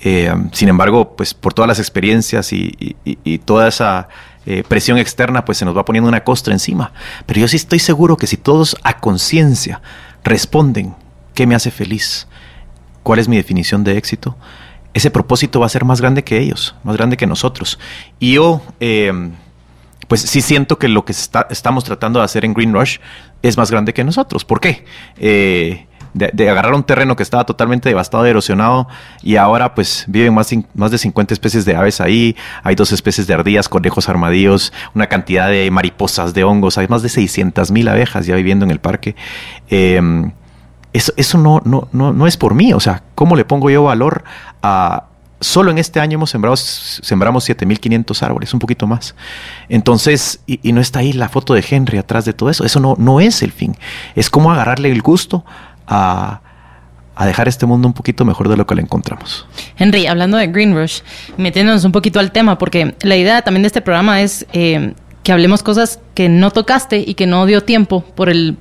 [0.00, 4.08] Eh, sin embargo, pues por todas las experiencias y toda esa
[4.48, 6.92] eh, presión externa, pues se nos va poniendo una costra encima.
[7.26, 9.82] Pero yo sí estoy seguro que si todos a conciencia
[10.22, 10.94] responden,
[11.36, 12.26] ¿qué me hace feliz?
[13.04, 14.36] ¿Cuál es mi definición de éxito?
[14.94, 17.78] Ese propósito va a ser más grande que ellos, más grande que nosotros.
[18.18, 19.12] Y yo, eh,
[20.08, 22.98] pues sí siento que lo que estamos tratando de hacer en Green Rush
[23.42, 24.46] es más grande que nosotros.
[24.46, 24.86] ¿Por qué?
[25.18, 28.88] Eh, de, agarrar un terreno que estaba totalmente devastado, erosionado,
[29.22, 33.26] y ahora pues viven más, más de 50 especies de aves ahí, hay dos especies
[33.26, 37.86] de ardillas, conejos armadillos, una cantidad de mariposas, de hongos, hay más de 600 mil
[37.88, 39.14] abejas ya viviendo en el parque.
[39.68, 40.32] Em,
[40.96, 43.84] eso, eso no, no, no, no es por mí, o sea, ¿cómo le pongo yo
[43.84, 44.24] valor
[44.62, 45.04] a
[45.40, 49.14] solo en este año hemos sembrado sembramos 7500 árboles, un poquito más.
[49.68, 52.64] Entonces, y, no está ahí la foto de Henry atrás de todo eso.
[52.64, 53.76] Eso no, no es el fin.
[54.14, 55.44] Es como agarrarle el gusto
[55.86, 56.40] a,
[57.24, 59.46] dejar este mundo un poquito mejor de lo que lo encontramos.
[59.76, 61.00] Henry, hablando de Green Rush,
[61.38, 64.94] metiéndonos un poquito al tema, porque la idea también de este programa es eh,
[65.26, 68.56] que hablemos cosas que no tocaste y que no dio tiempo por el,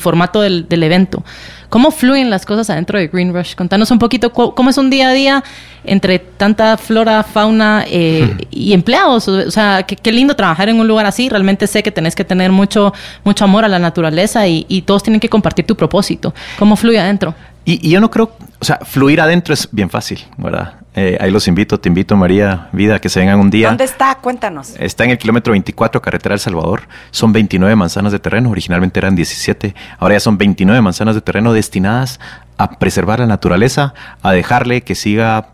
[0.00, 1.22] formato del, evento.
[1.68, 3.54] ¿Cómo fluyen las cosas adentro de Green Rush?
[3.54, 5.44] Contanos un poquito cómo es un día a día
[5.84, 9.28] entre tanta flora, fauna eh, y empleados.
[9.28, 11.28] O sea, qué, lindo trabajar en un lugar así.
[11.28, 15.02] Realmente sé que tenés que tener mucho, mucho amor a la naturaleza y, y todos
[15.02, 16.32] tienen que compartir tu propósito.
[16.58, 17.34] ¿Cómo fluye adentro?
[17.70, 20.74] Y, yo no creo, o sea, fluir adentro es bien fácil, ¿verdad?
[20.96, 23.68] Eh, ahí los invito, te invito María, Vida, que se vengan un día.
[23.68, 24.16] ¿Dónde está?
[24.16, 24.74] Cuéntanos.
[24.76, 26.88] Está en el kilómetro 24, carretera El Salvador.
[27.12, 31.52] Son 29 manzanas de terreno, originalmente eran 17, ahora ya son 29 manzanas de terreno
[31.52, 32.18] destinadas
[32.56, 35.50] a preservar la naturaleza, a dejarle que siga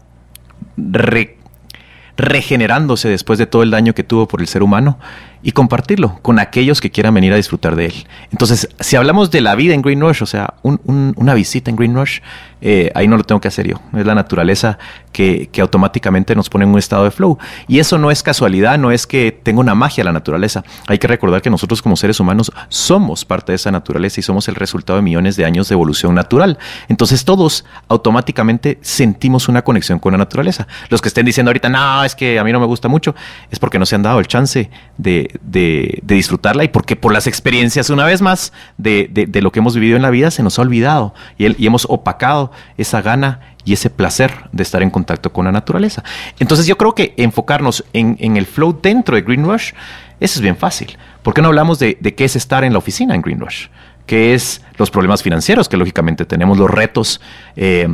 [2.17, 4.99] regenerándose después de todo el daño que tuvo por el ser humano
[5.43, 8.07] y compartirlo con aquellos que quieran venir a disfrutar de él.
[8.33, 11.95] Entonces, si hablamos de la vida en Green Rush, o sea, una visita en Green
[11.95, 12.21] Rush,
[12.69, 13.77] eh, ahí no lo tengo que hacer yo.
[13.97, 14.77] Es la naturaleza
[15.13, 17.39] que, automáticamente nos pone en un estado de flow.
[17.69, 20.65] Y eso no es casualidad, no es que tenga una magia la naturaleza.
[20.89, 24.49] Hay que recordar que nosotros como seres humanos somos parte de esa naturaleza y somos
[24.49, 26.59] el resultado de millones de años de evolución natural.
[26.89, 30.67] Entonces todos automáticamente sentimos una conexión con la naturaleza.
[30.89, 33.15] Los que estén diciendo ahorita, no, es que a mí no me gusta mucho,
[33.49, 37.29] es porque no se han dado el chance de, de, disfrutarla y porque por las
[37.29, 40.59] experiencias, una vez más, de, de, lo que hemos vivido en la vida, se nos
[40.59, 45.45] ha olvidado y hemos opacado esa gana y ese placer de estar en contacto con
[45.45, 46.05] la naturaleza.
[46.39, 49.73] Entonces yo creo que enfocarnos en, el flow dentro de Green Rush,
[50.21, 50.97] eso es bien fácil.
[51.23, 53.67] ¿Por qué no hablamos de, de qué es estar en la oficina en Green Rush?
[54.07, 57.21] ¿Qué es los problemas financieros que lógicamente tenemos, los retos?
[57.57, 57.89] Eh,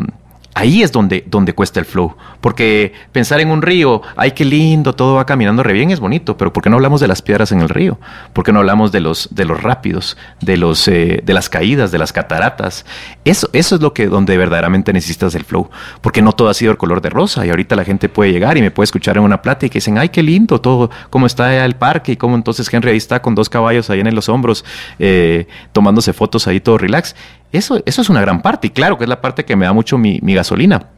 [0.55, 2.15] ahí es donde, donde cuesta el flow.
[2.41, 6.37] Porque pensar en un río, ay, qué lindo, todo va caminando re bien, es bonito,
[6.37, 7.99] pero ¿por qué no hablamos de las piedras en el río?
[8.33, 11.93] ¿Por qué no hablamos de los, de los rápidos, de, los, eh, de las caídas,
[11.93, 12.85] de las cataratas?
[13.25, 15.71] Eso, eso es lo que donde verdaderamente necesitas el flow.
[16.01, 18.57] Porque no todo ha sido el color de rosa y ahorita la gente puede llegar
[18.57, 21.65] y me puede escuchar en una plática y dicen, ay, qué lindo todo, cómo está
[21.65, 24.65] el parque y cómo entonces Henry ahí está con dos caballos ahí en los hombros,
[24.99, 27.15] eh, tomándose fotos ahí todo relax.
[27.53, 29.75] Eso, eso es una gran parte, y claro que es la parte que me da
[29.75, 30.89] mucho mi, gasolina.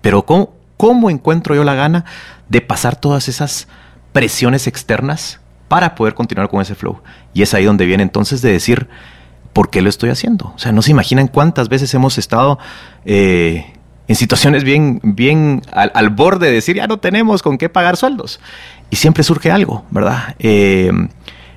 [0.00, 2.06] Pero ¿cómo, ¿cómo encuentro yo la gana
[2.48, 3.68] de pasar todas esas
[4.12, 7.02] presiones externas para poder continuar con ese flow?
[7.34, 8.88] Y es ahí donde viene entonces de decir,
[9.52, 10.52] ¿por qué lo estoy haciendo?
[10.56, 12.58] O sea, no se imaginan cuántas veces hemos estado
[13.04, 13.70] eh,
[14.08, 18.40] en situaciones bien, bien al, borde de decir, ya no tenemos con qué pagar sueldos.
[18.88, 20.34] Y siempre surge algo, ¿verdad?
[20.38, 20.90] Eh,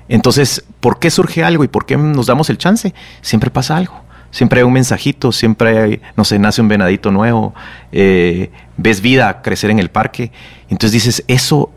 [0.06, 2.92] entonces, ¿por qué surge algo y por qué nos damos el chance?
[3.22, 4.03] Siempre pasa algo
[4.34, 7.54] siempre hay un mensajito, siempre hay, no sé, nace un venadito nuevo,
[7.92, 10.32] eh, ves vida crecer en el parque.
[10.68, 11.70] Entonces dices, eso,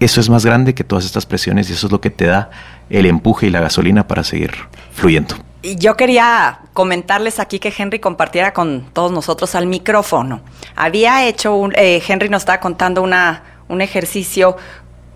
[0.00, 2.50] eso es más grande que todas estas presiones y eso es lo que te da
[2.88, 4.52] el empuje y la gasolina para seguir
[4.92, 5.34] fluyendo.
[5.60, 10.40] Y yo quería comentarles aquí que Henry compartiera con todos nosotros al micrófono.
[10.74, 14.56] Había hecho, un, eh, Henry nos estaba contando una, un ejercicio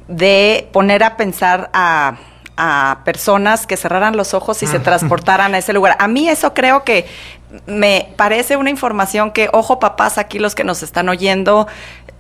[0.08, 2.18] de poner a pensar a
[2.56, 5.96] a personas que cerraran los ojos y se transportaran a ese lugar.
[5.98, 7.06] A mí eso creo que
[7.66, 11.66] me parece una información que, ojo papás, aquí los que nos están oyendo,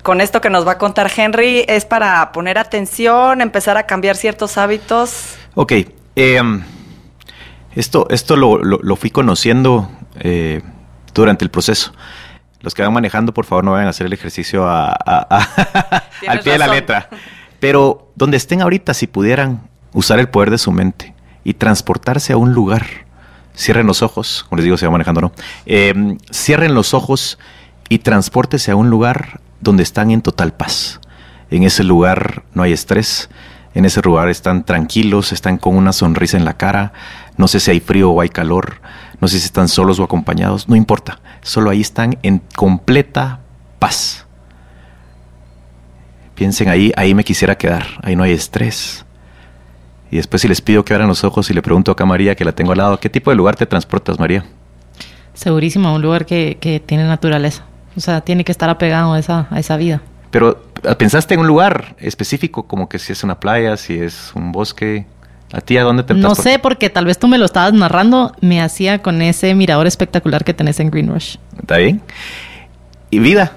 [0.02, 4.16] con esto que nos va a contar Henry, es para poner atención, empezar a cambiar
[4.16, 5.36] ciertos hábitos.
[5.54, 5.72] Ok,
[6.14, 6.62] em,
[7.74, 10.62] esto, esto lo, fui conociendo eh,
[11.14, 11.92] durante el proceso.
[12.60, 16.58] Los que van manejando, por favor, no vayan a hacer el ejercicio al pie de
[16.58, 17.08] la letra.
[17.58, 22.36] Pero donde estén ahorita, si pudieran, usar el poder de su mente y transportarse a
[22.36, 22.86] un lugar.
[23.56, 25.32] Cierren los ojos, como les digo, se va manejando, ¿no?
[25.64, 27.38] Em, cierren los ojos
[27.88, 31.00] y transportese a un lugar donde están en total paz.
[31.50, 33.30] En ese lugar no hay estrés,
[33.72, 36.92] en ese lugar están tranquilos, están con una sonrisa en la cara,
[37.38, 38.82] no sé si hay frío o hay calor,
[39.22, 43.40] no sé si están solos o acompañados, no importa, solo ahí están en completa
[43.78, 44.26] paz.
[46.34, 49.05] Piensen ahí, ahí me quisiera quedar, ahí no hay estrés,
[50.10, 52.34] y después si les pido que abran los ojos y le pregunto acá a María,
[52.34, 54.44] que la tengo al lado, ¿qué tipo de lugar te transportas, María?
[55.34, 57.64] Segurísimo, un lugar que, tiene naturaleza.
[57.96, 60.02] O sea, tiene que estar apegado a esa, a esa vida.
[60.30, 60.66] Pero
[60.98, 65.06] ¿Pensaste en un lugar específico, como que si es una playa, si es un bosque?
[65.52, 68.32] ¿A ti a dónde te No sé, porque tal vez tú me lo estabas narrando,
[68.40, 71.36] me hacía con ese mirador espectacular que tenés en Greenrush.
[71.58, 72.02] ¿Está bien?
[73.10, 73.52] ¿Y vida?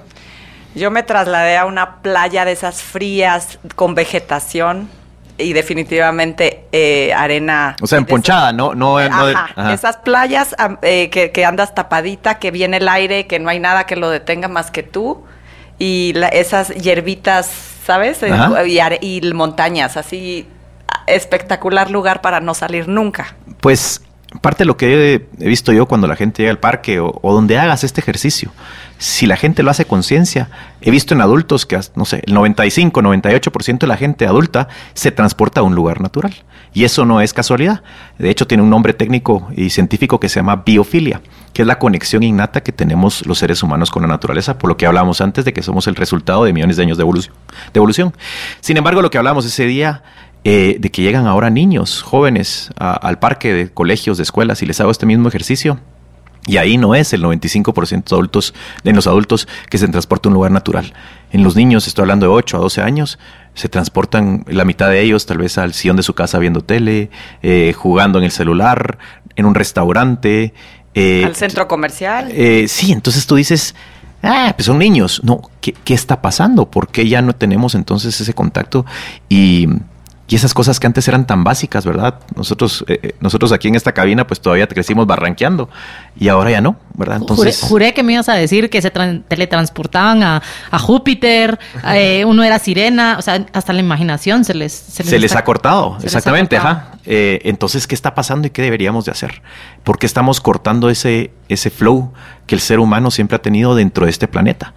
[0.75, 4.87] Yo me trasladé a una playa de esas frías con vegetación
[5.39, 7.75] y definitivamente eh, arena.
[7.81, 8.75] O sea, emponchada, ¿no?
[8.75, 9.73] no, no ajá, ajá.
[9.73, 13.85] Esas playas eh, que, que, andas tapadita, que viene el aire, que no hay nada
[13.85, 15.23] que lo detenga más que tú.
[15.77, 17.49] Y la, esas hierbitas,
[17.85, 18.21] ¿sabes?
[18.65, 20.47] Y, y montañas, así
[21.07, 23.35] espectacular lugar para no salir nunca.
[23.61, 24.01] Pues
[24.41, 27.57] parte de lo que he, visto yo cuando la gente llega al parque o, donde
[27.57, 28.51] hagas este ejercicio,
[28.99, 30.49] si la gente lo hace conciencia,
[30.81, 35.11] he visto en adultos que, no sé, el 95, 98% de la gente adulta se
[35.11, 36.33] transporta a un lugar natural.
[36.73, 37.81] Y eso no es casualidad.
[38.19, 41.21] De hecho, tiene un nombre técnico y científico que se llama biofilia,
[41.53, 44.77] que es la conexión innata que tenemos los seres humanos con la naturaleza, por lo
[44.77, 47.33] que hablábamos antes de que somos el resultado de millones de años de evolución.
[47.73, 48.13] De evolución.
[48.59, 50.03] Sin embargo, lo que hablamos ese día
[50.43, 54.65] eh, de que llegan ahora niños, jóvenes, a, al parque de colegios, de escuelas y
[54.65, 55.79] les hago este mismo ejercicio.
[56.45, 60.31] Y ahí no es el 95% de adultos, de los adultos que se transporta a
[60.31, 60.93] un lugar natural.
[61.31, 63.19] En los niños, estoy hablando de 8 a 12 años,
[63.53, 67.11] se transportan la mitad de ellos tal vez al sillón de su casa viendo tele,
[67.43, 68.97] eh, jugando en el celular,
[69.35, 70.53] en un restaurante.
[70.95, 72.29] Eh, al centro comercial.
[72.31, 73.75] Eh, sí, entonces tú dices,
[74.23, 75.21] ah, pues son niños.
[75.23, 76.71] No, ¿qué, ¿qué está pasando?
[76.71, 78.85] ¿Por qué ya no tenemos entonces ese contacto?
[79.27, 79.67] Y
[80.29, 82.19] y esas cosas que antes eran tan básicas, ¿verdad?
[82.35, 85.69] Nosotros, eh, nosotros aquí en esta cabina, pues todavía crecimos barranqueando
[86.15, 87.17] y ahora ya no, ¿verdad?
[87.17, 91.57] Entonces, juré, juré que me ibas a decir que se teletransportaban a, a Júpiter,
[91.93, 94.71] eh, uno era sirena, o sea, hasta la imaginación se les...
[94.71, 96.79] Se les, se les ha cortado, exactamente, ha cortado.
[96.89, 96.99] ajá.
[97.05, 99.41] Eh, entonces, ¿qué está pasando y qué deberíamos de hacer?
[99.83, 102.13] ¿Por qué estamos cortando ese, ese flow
[102.45, 104.75] que el ser humano siempre ha tenido dentro de este planeta?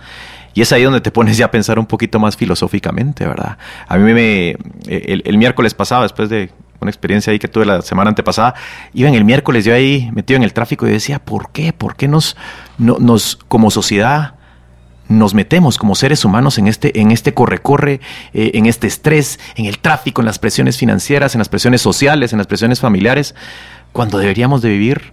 [0.55, 3.59] Y es ahí donde te pones ya a pensar un poquito más filosóficamente, ¿verdad?
[3.89, 4.57] A mí me...
[4.87, 8.55] El, el miércoles pasado, después de una experiencia ahí que tuve la semana antepasada,
[8.93, 11.73] iba en el miércoles yo ahí metido en el tráfico y decía, ¿por qué?
[11.73, 12.37] ¿Por qué nos,
[12.79, 14.35] no, nos como sociedad
[15.09, 18.01] nos metemos como seres humanos en este, en este corre-corre,
[18.33, 22.33] eh, en este estrés, en el tráfico, en las presiones financieras, en las presiones sociales,
[22.33, 23.35] en las presiones familiares,
[23.93, 25.13] cuando deberíamos de vivir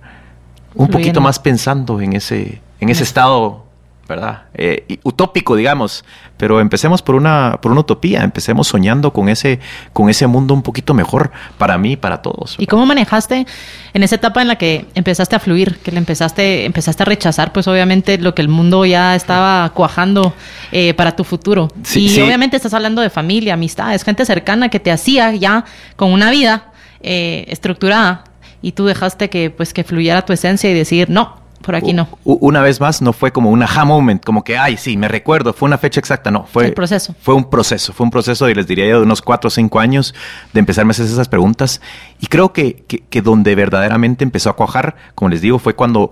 [0.74, 0.98] un Fluyendo.
[0.98, 3.66] poquito más pensando en ese, en ese estado
[4.10, 4.46] ¿verdad?
[4.56, 6.04] Eh, utópico, digamos,
[6.36, 9.60] pero empecemos por una, por una utopía, empecemos soñando con ese,
[9.94, 12.54] con ese mundo un poquito mejor para mí y para todos.
[12.54, 12.64] ¿verdad?
[12.64, 13.46] ¿Y cómo manejaste
[13.94, 17.54] en esa etapa en la que empezaste a fluir, que le empezaste, empezaste a rechazar,
[17.54, 20.34] pues obviamente lo que el mundo ya estaba cuajando
[20.72, 21.70] eh, para tu futuro?
[21.84, 22.22] Sí, y sí.
[22.22, 26.72] obviamente estás hablando de familia, amistades, gente cercana que te hacía ya con una vida
[27.02, 28.24] eh, estructurada
[28.62, 32.08] y tú dejaste que pues que fluyera tu esencia y decir, no, por aquí no.
[32.24, 35.54] Una vez más, no fue como un aha moment, como que, ay, sí, me recuerdo,
[35.54, 36.68] fue una fecha exacta, no, fue...
[36.68, 37.14] El proceso.
[37.22, 39.80] Fue un proceso, fue un proceso, y les diría yo, de unos cuatro o cinco
[39.80, 40.16] años
[40.54, 41.82] de empezarme a hacer esas preguntas.
[42.20, 46.12] Y creo que, que, que, donde verdaderamente empezó a cuajar, como les digo, fue cuando,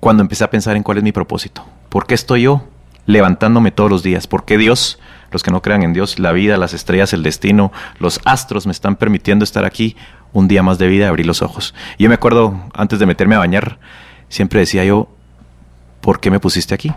[0.00, 1.64] cuando empecé a pensar en cuál es mi propósito.
[1.88, 2.64] ¿Por qué estoy yo
[3.06, 4.26] levantándome todos los días?
[4.26, 4.98] ¿Por qué Dios,
[5.30, 8.72] los que no crean en Dios, la vida, las estrellas, el destino, los astros me
[8.72, 9.96] están permitiendo estar aquí
[10.32, 11.74] un día más de vida, abrir los ojos?
[11.98, 13.78] Y yo me acuerdo, antes de meterme a bañar,
[14.32, 15.08] siempre decía yo,
[16.00, 16.90] ¿por qué me pusiste aquí?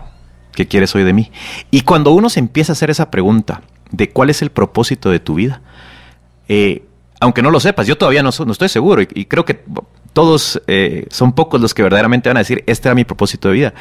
[0.54, 1.30] ¿Qué quieres hoy de mí?
[1.70, 5.20] Y cuando uno se empieza a hacer esa pregunta de cuál es el propósito de
[5.20, 5.60] tu vida,
[6.48, 6.86] eh,
[7.20, 9.62] aunque no lo sepas, yo todavía no, no estoy seguro y, creo que
[10.14, 13.54] todos eh, son pocos los que verdaderamente van a decir, este era mi propósito de
[13.54, 13.74] vida.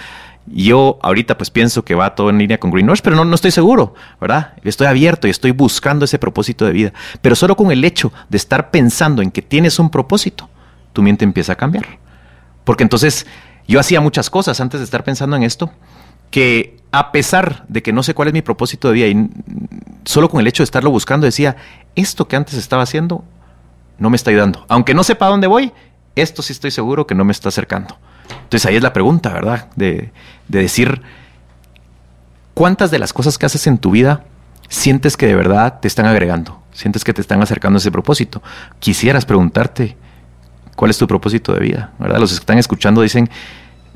[0.48, 3.52] Yo ahorita pues pienso que va todo en línea con Greenwash, pero no, no estoy
[3.52, 4.54] seguro, ¿verdad?
[4.66, 6.94] Estoy abierto y estoy buscando ese propósito de vida.
[7.22, 10.50] Pero solo con el hecho de estar pensando en que tienes un propósito,
[10.92, 12.05] tu mente empieza a cambiar.
[12.66, 13.26] Porque entonces
[13.68, 15.72] yo hacía muchas cosas antes de estar pensando en esto,
[16.32, 19.30] que a pesar de que no sé cuál es mi propósito de vida y
[20.04, 21.56] solo con el hecho de estarlo buscando decía,
[21.96, 23.24] esto que antes estaba haciendo
[23.98, 24.66] no me está ayudando.
[24.68, 25.72] Aunque no sepa dónde voy,
[26.16, 27.98] esto sí estoy seguro que no me está acercando.
[28.44, 29.70] Entonces ahí es la pregunta, ¿verdad?
[29.76, 30.12] De,
[30.48, 31.02] de decir,
[32.54, 34.24] ¿cuántas de las cosas que haces en tu vida
[34.68, 36.62] sientes que de verdad te están agregando?
[36.72, 38.42] Sientes que te están acercando a ese propósito.
[38.80, 39.98] Quisieras preguntarte,
[40.76, 41.92] ¿Cuál es tu propósito de vida?
[42.00, 42.20] ¿verdad?
[42.20, 43.30] Los que están escuchando dicen,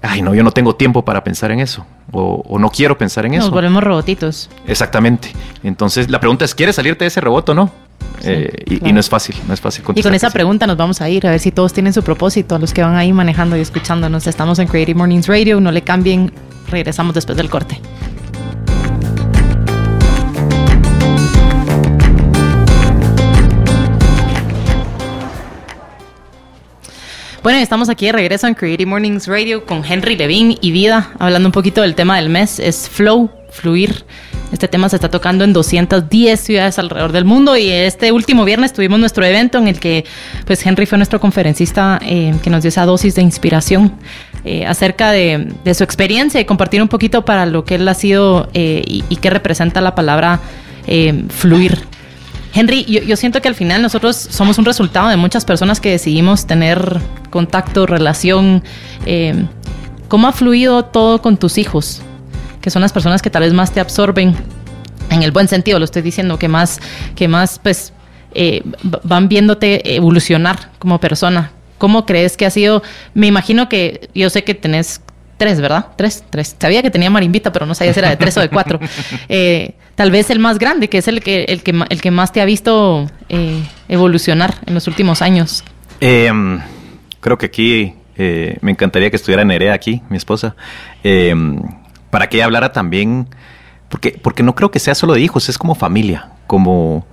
[0.02, 3.26] ay, no, yo no tengo tiempo para pensar en eso, o, o no quiero pensar
[3.26, 3.48] en Nos eso.
[3.48, 4.50] Nos volvemos robotitos.
[4.66, 5.32] Exactamente.
[5.64, 7.72] Entonces, la pregunta es, ¿quieres salirte de ese robot o no?
[8.22, 8.90] Sí, eh, y, claro.
[8.90, 11.26] y, no es fácil, no es fácil Y con esa pregunta nos vamos a ir
[11.26, 14.28] a ver si todos tienen su propósito, los que van ahí manejando y escuchándonos.
[14.28, 16.32] Estamos en Creative Mornings Radio, no le cambien,
[16.70, 17.80] regresamos después del corte.
[27.42, 31.48] Bueno, estamos aquí de regreso en Creative Mornings Radio con Henry Levin y Vida, hablando
[31.48, 34.04] un poquito del tema del mes, es flow, fluir.
[34.52, 38.74] Este tema se está tocando en 210 ciudades alrededor del mundo y este último viernes
[38.74, 40.04] tuvimos nuestro evento en el que
[40.46, 43.94] pues Henry fue nuestro conferencista eh, que nos dio esa dosis de inspiración
[44.44, 48.50] eh, acerca de, su experiencia y compartir un poquito para lo que él ha sido
[48.54, 50.42] eh, y, y qué representa la palabra
[51.30, 51.78] fluir.
[52.54, 56.48] Henry, yo, siento que al final nosotros somos un resultado de muchas personas que decidimos
[56.48, 58.64] tener contacto, relación.
[60.08, 62.02] ¿Cómo ha fluido todo con tus hijos?
[62.62, 64.36] Que son las personas que tal vez más te absorben,
[65.10, 66.80] en el buen sentido, lo estoy diciendo, que más,
[67.16, 67.94] que más pues
[68.34, 68.62] eh,
[69.04, 71.52] van viéndote evolucionar como persona.
[71.78, 72.84] ¿Cómo crees que ha sido?
[73.14, 75.02] Me imagino que yo sé que tenés
[75.40, 75.88] tres, ¿verdad?
[75.96, 76.56] Tres, tres.
[76.60, 78.80] Sabía que tenía marimbita, pero no sabía si era de tres o de cuatro.
[79.32, 82.32] Eh, tal vez el más grande, que es el que, el que, el que más
[82.32, 85.64] te ha visto eh, evolucionar en los últimos años.
[86.02, 86.60] Em,
[87.20, 90.56] creo que aquí eh, me encantaría que estuviera Nerea aquí, mi esposa,
[91.04, 91.34] eh,
[92.10, 93.28] para que ella hablara también,
[93.88, 97.06] porque, porque no creo que sea solo de hijos, es como familia, como,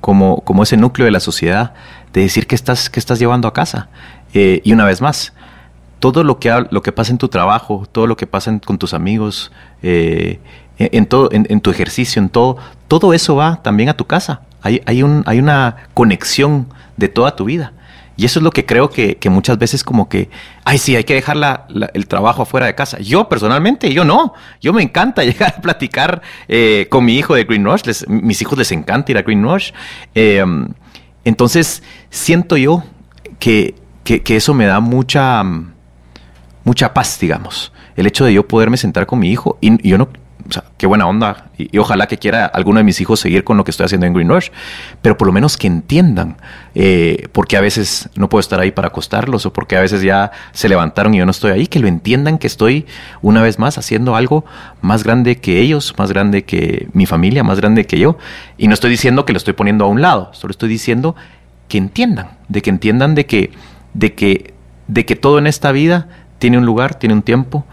[0.00, 1.74] como, como ese núcleo de la sociedad,
[2.12, 3.88] de decir que estás, que estás llevando a casa.
[4.32, 5.34] Y una vez más,
[6.02, 8.92] todo lo que, lo que pasa en tu trabajo, todo lo que pasa con tus
[8.92, 12.56] amigos, en, todo, en, tu ejercicio, en todo,
[12.88, 14.40] todo eso va también a tu casa.
[14.62, 17.72] Hay, hay, un, hay una conexión de toda tu vida.
[18.16, 20.28] Y eso es lo que creo que, muchas veces como que,
[20.64, 22.98] ay, sí, hay que dejar el trabajo afuera de casa.
[22.98, 24.34] Yo personalmente, yo no.
[24.60, 27.82] Yo me encanta llegar a platicar eh, con mi hijo de Green Rush.
[28.08, 29.70] mis hijos les encanta ir a Green Rush.
[30.14, 30.68] Em,
[31.24, 32.82] entonces, siento yo
[33.38, 35.42] que, eso me da mucha,
[36.64, 37.72] mucha paz, digamos.
[37.96, 40.08] El hecho de yo poderme sentar con mi hijo y yo no,
[40.48, 41.50] o sea, qué buena onda.
[41.56, 44.12] Y, ojalá que quiera alguno de mis hijos seguir con lo que estoy haciendo en
[44.12, 44.48] Green Rush.
[45.00, 46.36] Pero por lo menos que entiendan
[46.74, 49.80] eh, por qué a veces no puedo estar ahí para acostarlos o por qué a
[49.80, 51.66] veces ya se levantaron y yo no estoy ahí.
[51.66, 52.86] Que lo entiendan que estoy
[53.20, 54.44] una vez más haciendo algo
[54.80, 58.18] más grande que ellos, más grande que mi familia, más grande que yo.
[58.58, 60.30] Y no estoy diciendo que lo estoy poniendo a un lado.
[60.32, 61.14] Solo estoy diciendo
[61.68, 62.30] que entiendan.
[62.48, 63.52] De que entiendan de que,
[63.94, 64.54] de que,
[64.88, 66.08] de que todo en esta vida
[66.42, 67.64] tiene un lugar, tiene un tiempo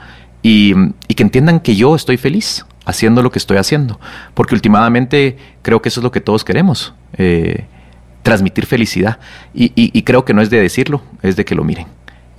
[0.44, 0.76] y,
[1.16, 4.00] que entiendan que yo estoy feliz haciendo lo que estoy haciendo,
[4.36, 7.66] porque últimamente creo que eso es lo que todos queremos, eh,
[8.22, 9.18] transmitir felicidad.
[9.56, 11.88] Y, creo que no es de decirlo, es de que lo miren.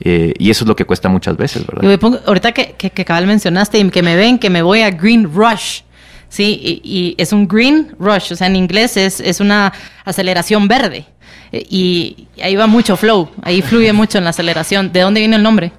[0.02, 2.22] Eh, y eso es lo que cuesta muchas veces, ¿verdad?
[2.24, 5.28] ahorita que, que, que, cabal mencionaste y que me ven, que me voy a Green
[5.34, 5.80] Rush.
[6.28, 9.72] Sí, y, es un green rush, o sea, en inglés es, es una
[10.04, 11.06] aceleración verde.
[11.52, 14.92] Y ahí va mucho flow, ahí fluye mucho en la aceleración.
[14.92, 15.72] ¿De dónde viene el nombre?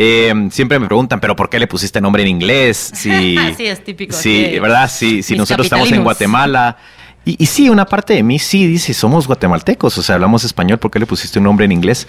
[0.00, 2.92] Eh, siempre me preguntan, pero ¿por qué le pusiste nombre en inglés?
[2.94, 4.14] sí, es típico.
[4.14, 4.88] Sí, ¿verdad?
[4.88, 6.76] Sí, si nosotros estamos en Guatemala.
[7.24, 10.90] Y, sí, una parte de mí sí dice, somos guatemaltecos, o sea, hablamos español, ¿por
[10.90, 12.08] qué le pusiste un nombre en inglés?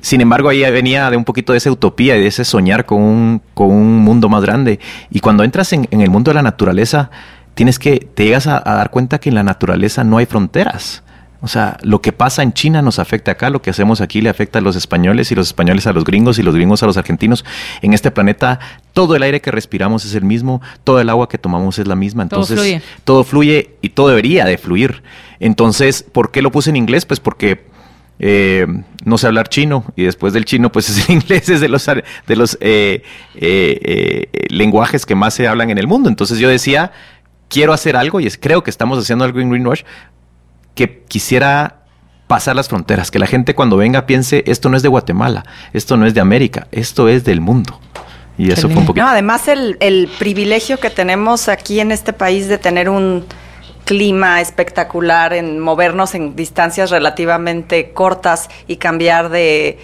[0.00, 3.02] Sin embargo, ahí venía de un poquito de esa utopía y de ese soñar con
[3.02, 4.78] un, con un mundo más grande.
[5.10, 7.10] Y cuando entras en, el mundo de la naturaleza,
[7.54, 11.02] tienes que, te llegas a, a dar cuenta que en la naturaleza no hay fronteras.
[11.42, 14.28] O sea, lo que pasa en China nos afecta acá, lo que hacemos aquí le
[14.28, 16.96] afecta a los españoles y los españoles a los gringos y los gringos a los
[16.96, 17.44] argentinos.
[17.80, 18.60] En este planeta
[18.92, 21.94] todo el aire que respiramos es el mismo, todo el agua que tomamos es la
[21.94, 25.02] misma, entonces todo fluye, todo fluye y todo debería de fluir.
[25.38, 27.06] Entonces, ¿por qué lo puse en inglés?
[27.06, 27.64] Pues porque
[28.18, 28.66] eh,
[29.04, 31.86] no sé hablar chino y después del chino pues es el inglés es de los
[31.86, 33.02] de los eh,
[33.34, 36.92] eh, lenguajes que más se hablan en el mundo entonces yo decía
[37.48, 39.84] quiero hacer algo y creo que estamos haciendo algo en Greenwash
[40.74, 41.80] que quisiera
[42.26, 45.96] pasar las fronteras, que la gente cuando venga piense, esto no es de Guatemala, esto
[45.96, 47.80] no es de América, esto es del mundo.
[48.38, 49.04] Y eso fue un poquito.
[49.04, 53.26] No, además el, el privilegio que tenemos aquí en este país de tener un
[53.84, 59.78] clima espectacular, en movernos en distancias relativamente cortas y cambiar de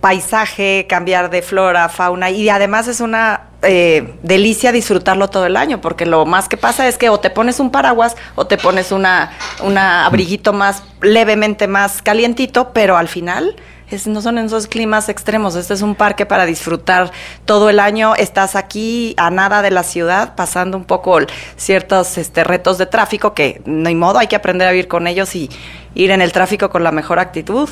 [0.00, 5.80] paisaje, cambiar de flora, fauna y además es una eh, delicia disfrutarlo todo el año
[5.80, 8.92] porque lo más que pasa es que o te pones un paraguas o te pones
[8.92, 13.56] una, una abriguito más levemente más calientito, pero al final
[13.90, 15.54] es, no son esos climas extremos.
[15.56, 17.12] Este es un parque para disfrutar
[17.44, 18.14] todo el año.
[18.14, 21.18] Estás aquí a nada de la ciudad, pasando un poco
[21.56, 25.06] ciertos este, retos de tráfico que no hay modo, hay que aprender a vivir con
[25.06, 25.50] ellos y
[25.94, 27.68] ir en el tráfico con la mejor actitud.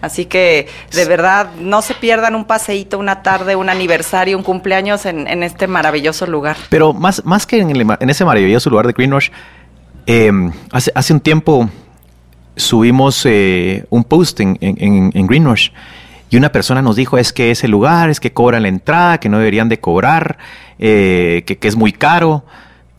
[0.00, 5.06] Así que de verdad no se pierdan un paseíto, una tarde, un aniversario, un cumpleaños
[5.06, 6.56] en, este maravilloso lugar.
[6.70, 9.30] Pero más, más que en, ese maravilloso lugar de Greenwash,
[10.06, 11.68] em, hace, hace un tiempo
[12.54, 15.70] subimos eh, un post en, en, Greenwash
[16.30, 19.28] y una persona nos dijo es que ese lugar es que cobran la entrada, que
[19.28, 20.38] no deberían de cobrar,
[20.78, 22.44] eh, que, es muy caro.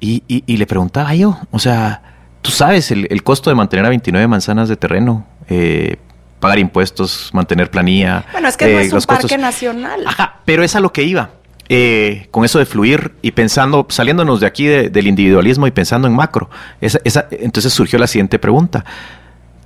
[0.01, 2.01] Y, y, le preguntaba yo, o sea,
[2.41, 5.97] tú sabes el, el, costo de mantener a 29 manzanas de terreno eh,
[6.39, 8.25] pagar impuestos, mantener planilla.
[8.31, 10.03] Bueno, es que no eh, es un parque nacional.
[10.05, 11.31] Ajá, pero es a lo que iba.
[11.71, 16.15] eh, con eso de fluir y pensando, saliéndonos de aquí del individualismo y pensando en
[16.15, 16.49] macro.
[16.81, 18.83] entonces surgió la siguiente pregunta.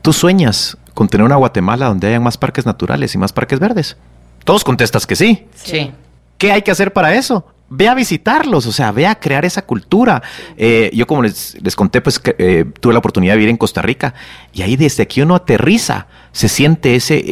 [0.01, 3.95] ¿Tú sueñas con tener una Guatemala donde hayan más parques naturales y más parques verdes?
[4.43, 5.47] Todos contestas que sí.
[5.55, 5.91] Sí.
[6.37, 7.45] ¿Qué hay que hacer para eso?
[7.75, 10.21] ve a visitarlos, o sea, ve a crear esa cultura.
[10.57, 14.13] Eh, yo como les, conté, pues eh, tuve la oportunidad de vivir en Costa Rica
[14.53, 17.23] y ahí desde aquí uno aterriza, se siente ese,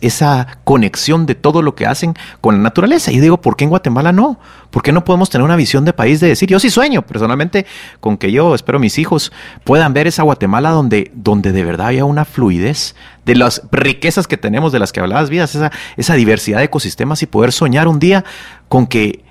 [0.00, 3.12] esa conexión de todo lo que hacen con la naturaleza.
[3.12, 4.40] Y digo, ¿por qué en Guatemala no?
[4.70, 7.66] ¿Por qué no podemos tener una visión de país de decir, yo sí sueño personalmente
[8.00, 9.32] con que yo, espero mis hijos
[9.64, 14.38] puedan ver esa Guatemala donde, donde de verdad haya una fluidez de las riquezas que
[14.38, 17.98] tenemos, de las que hablabas, vidas, esa, esa diversidad de ecosistemas y poder soñar un
[17.98, 18.24] día
[18.68, 19.22] con que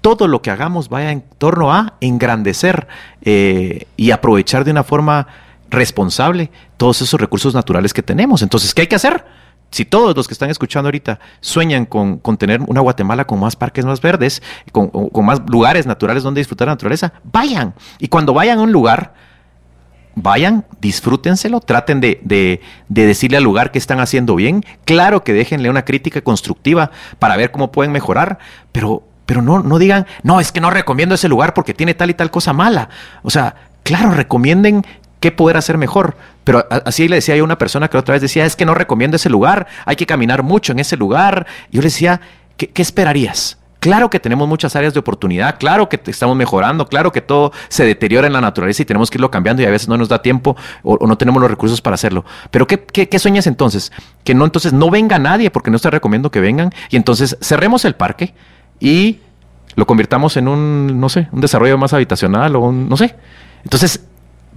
[0.00, 2.86] todo lo que hagamos vaya en torno a engrandecer
[3.22, 5.26] eh, y aprovechar de una forma
[5.70, 8.42] responsable todos esos recursos naturales que tenemos.
[8.42, 9.24] Entonces, ¿qué hay que hacer?
[9.70, 13.84] Si todos los que están escuchando ahorita sueñan con, tener una Guatemala con más parques
[13.84, 14.42] más verdes,
[14.72, 14.90] con,
[15.24, 17.74] más lugares naturales donde disfrutar la naturaleza, vayan.
[17.98, 19.12] Y cuando vayan a un lugar,
[20.14, 24.64] vayan, disfrútenselo, traten de, de, decirle al lugar que están haciendo bien.
[24.86, 28.38] Claro que déjenle una crítica constructiva para ver cómo pueden mejorar,
[28.72, 32.08] pero pero no, no digan, no, es que no recomiendo ese lugar porque tiene tal
[32.08, 32.88] y tal cosa mala.
[33.22, 34.86] O sea, claro, recomienden
[35.20, 36.16] qué poder hacer mejor.
[36.44, 39.16] Pero así le decía a una persona que otra vez decía, es que no recomiendo
[39.16, 41.46] ese lugar, hay que caminar mucho en ese lugar.
[41.70, 42.20] Yo le decía,
[42.56, 43.58] ¿qué, esperarías?
[43.80, 47.84] Claro que tenemos muchas áreas de oportunidad, claro que estamos mejorando, claro que todo se
[47.84, 50.20] deteriora en la naturaleza y tenemos que irlo cambiando y a veces no nos da
[50.20, 52.24] tiempo o, no tenemos los recursos para hacerlo.
[52.50, 53.92] Pero ¿qué, qué, sueñas entonces?
[54.24, 57.84] Que no, entonces no venga nadie porque no te recomiendo que vengan y entonces cerremos
[57.84, 58.34] el parque
[58.80, 59.20] y
[59.76, 63.14] lo convirtamos en un, no sé, un desarrollo más habitacional o un, no sé.
[63.62, 64.02] Entonces,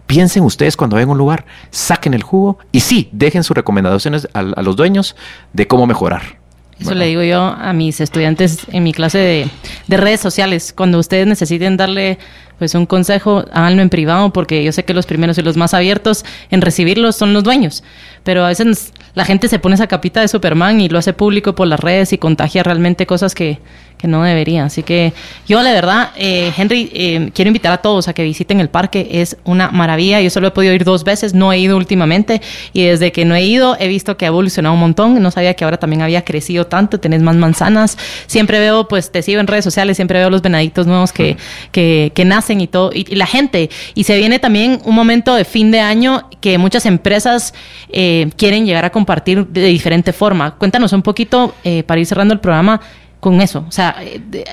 [0.08, 4.42] piensen ustedes cuando a un lugar, saquen el jugo y sí, dejen sus recomendaciones a,
[4.42, 5.16] los dueños
[5.54, 6.40] de cómo mejorar.
[6.80, 9.48] Eso le digo yo a mis estudiantes en mi clase de,
[9.88, 10.74] de, redes sociales.
[10.76, 12.18] Cuando ustedes necesiten darle
[12.62, 15.74] pues un consejo, háganlo en privado, porque yo sé que los primeros y los más
[15.74, 17.84] abiertos en recibirlos son los dueños.
[18.24, 21.56] Pero a veces la gente se pone esa capita de Superman y lo hace público
[21.56, 23.58] por las redes y contagia realmente cosas que,
[24.02, 24.66] que no debería.
[24.66, 25.14] Así que
[25.48, 29.08] yo, la verdad, eh, Henry, eh, quiero invitar a todos a que visiten el parque.
[29.12, 30.20] Es una maravilla.
[30.22, 32.42] Yo solo he podido ir dos veces, no he ido últimamente.
[32.74, 35.22] Y desde que no he ido, he visto que ha evolucionado un montón.
[35.22, 37.00] No sabía que ahora también había crecido tanto.
[37.00, 37.98] Tenés más manzanas.
[38.26, 41.38] Siempre veo, pues te sigo en redes sociales, siempre veo los venaditos nuevos que,
[41.72, 42.92] que, que nacen y todo.
[42.94, 43.70] Y, la gente.
[43.94, 47.54] Y se viene también un momento de fin de año que muchas empresas
[47.90, 50.56] eh, quieren llegar a compartir de diferente forma.
[50.56, 51.54] Cuéntanos un poquito,
[51.86, 52.82] para ir cerrando el programa,
[53.22, 53.64] con eso.
[53.68, 53.96] O sea,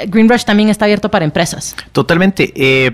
[0.06, 1.74] Greenbrush también está abierto para empresas.
[1.90, 2.52] Totalmente.
[2.54, 2.92] Eh,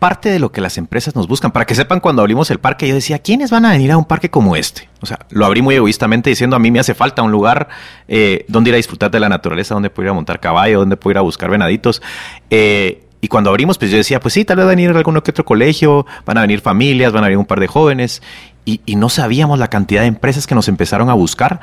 [0.00, 2.88] parte de lo que las empresas nos buscan, para que sepan cuando abrimos el parque,
[2.88, 4.88] yo decía, ¿quiénes van a venir a un parque como este?
[5.00, 7.68] O sea, lo abrí muy egoístamente diciendo, a mí me hace falta un lugar
[8.08, 10.96] eh, donde ir a disfrutar de la naturaleza, donde puedo ir a montar caballo, donde
[10.96, 12.02] puedo ir a buscar venaditos.
[12.50, 15.22] Eh, y cuando abrimos, pues yo decía, pues sí, tal vez van a venir alguno
[15.22, 18.20] que otro colegio, van a venir familias, van a venir un par de jóvenes.
[18.64, 21.60] Y, no sabíamos la cantidad de empresas que nos empezaron a buscar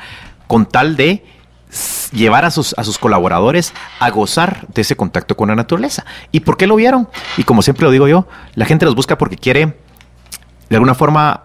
[0.47, 1.25] con tal de
[2.13, 6.05] llevar a sus, a sus colaboradores a gozar de ese contacto con la naturaleza.
[6.31, 7.09] ¿Y por qué lo vieron?
[7.35, 9.77] Y como siempre lo digo yo, la gente los busca porque quiere,
[10.69, 11.43] de alguna forma,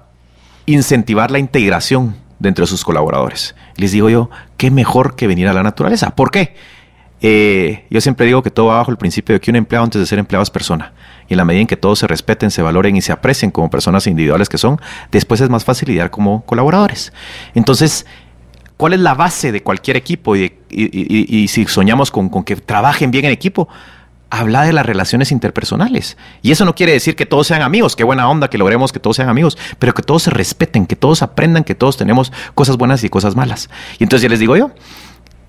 [0.66, 3.56] incentivar la integración dentro de sus colaboradores.
[3.74, 6.14] Les digo yo, qué mejor que venir a la naturaleza.
[6.14, 6.54] ¿Por qué?
[7.26, 9.98] Eh, yo siempre digo que todo va bajo el principio de que un empleado antes
[9.98, 10.92] de ser empleado es persona.
[11.26, 13.70] Y en la medida en que todos se respeten, se valoren y se aprecien como
[13.70, 14.78] personas individuales que son,
[15.10, 17.14] después es más fácil lidiar como colaboradores.
[17.54, 18.04] Entonces,
[18.76, 20.34] ¿Cuál es la base de cualquier equipo?
[20.34, 23.68] Y, si soñamos con, que trabajen bien en equipo,
[24.30, 26.16] habla de las relaciones interpersonales.
[26.42, 28.98] Y eso no quiere decir que todos sean amigos, qué buena onda que logremos que
[28.98, 32.76] todos sean amigos, pero que todos se respeten, que todos aprendan que todos tenemos cosas
[32.76, 33.70] buenas y cosas malas.
[34.00, 34.72] Y entonces ya les digo yo,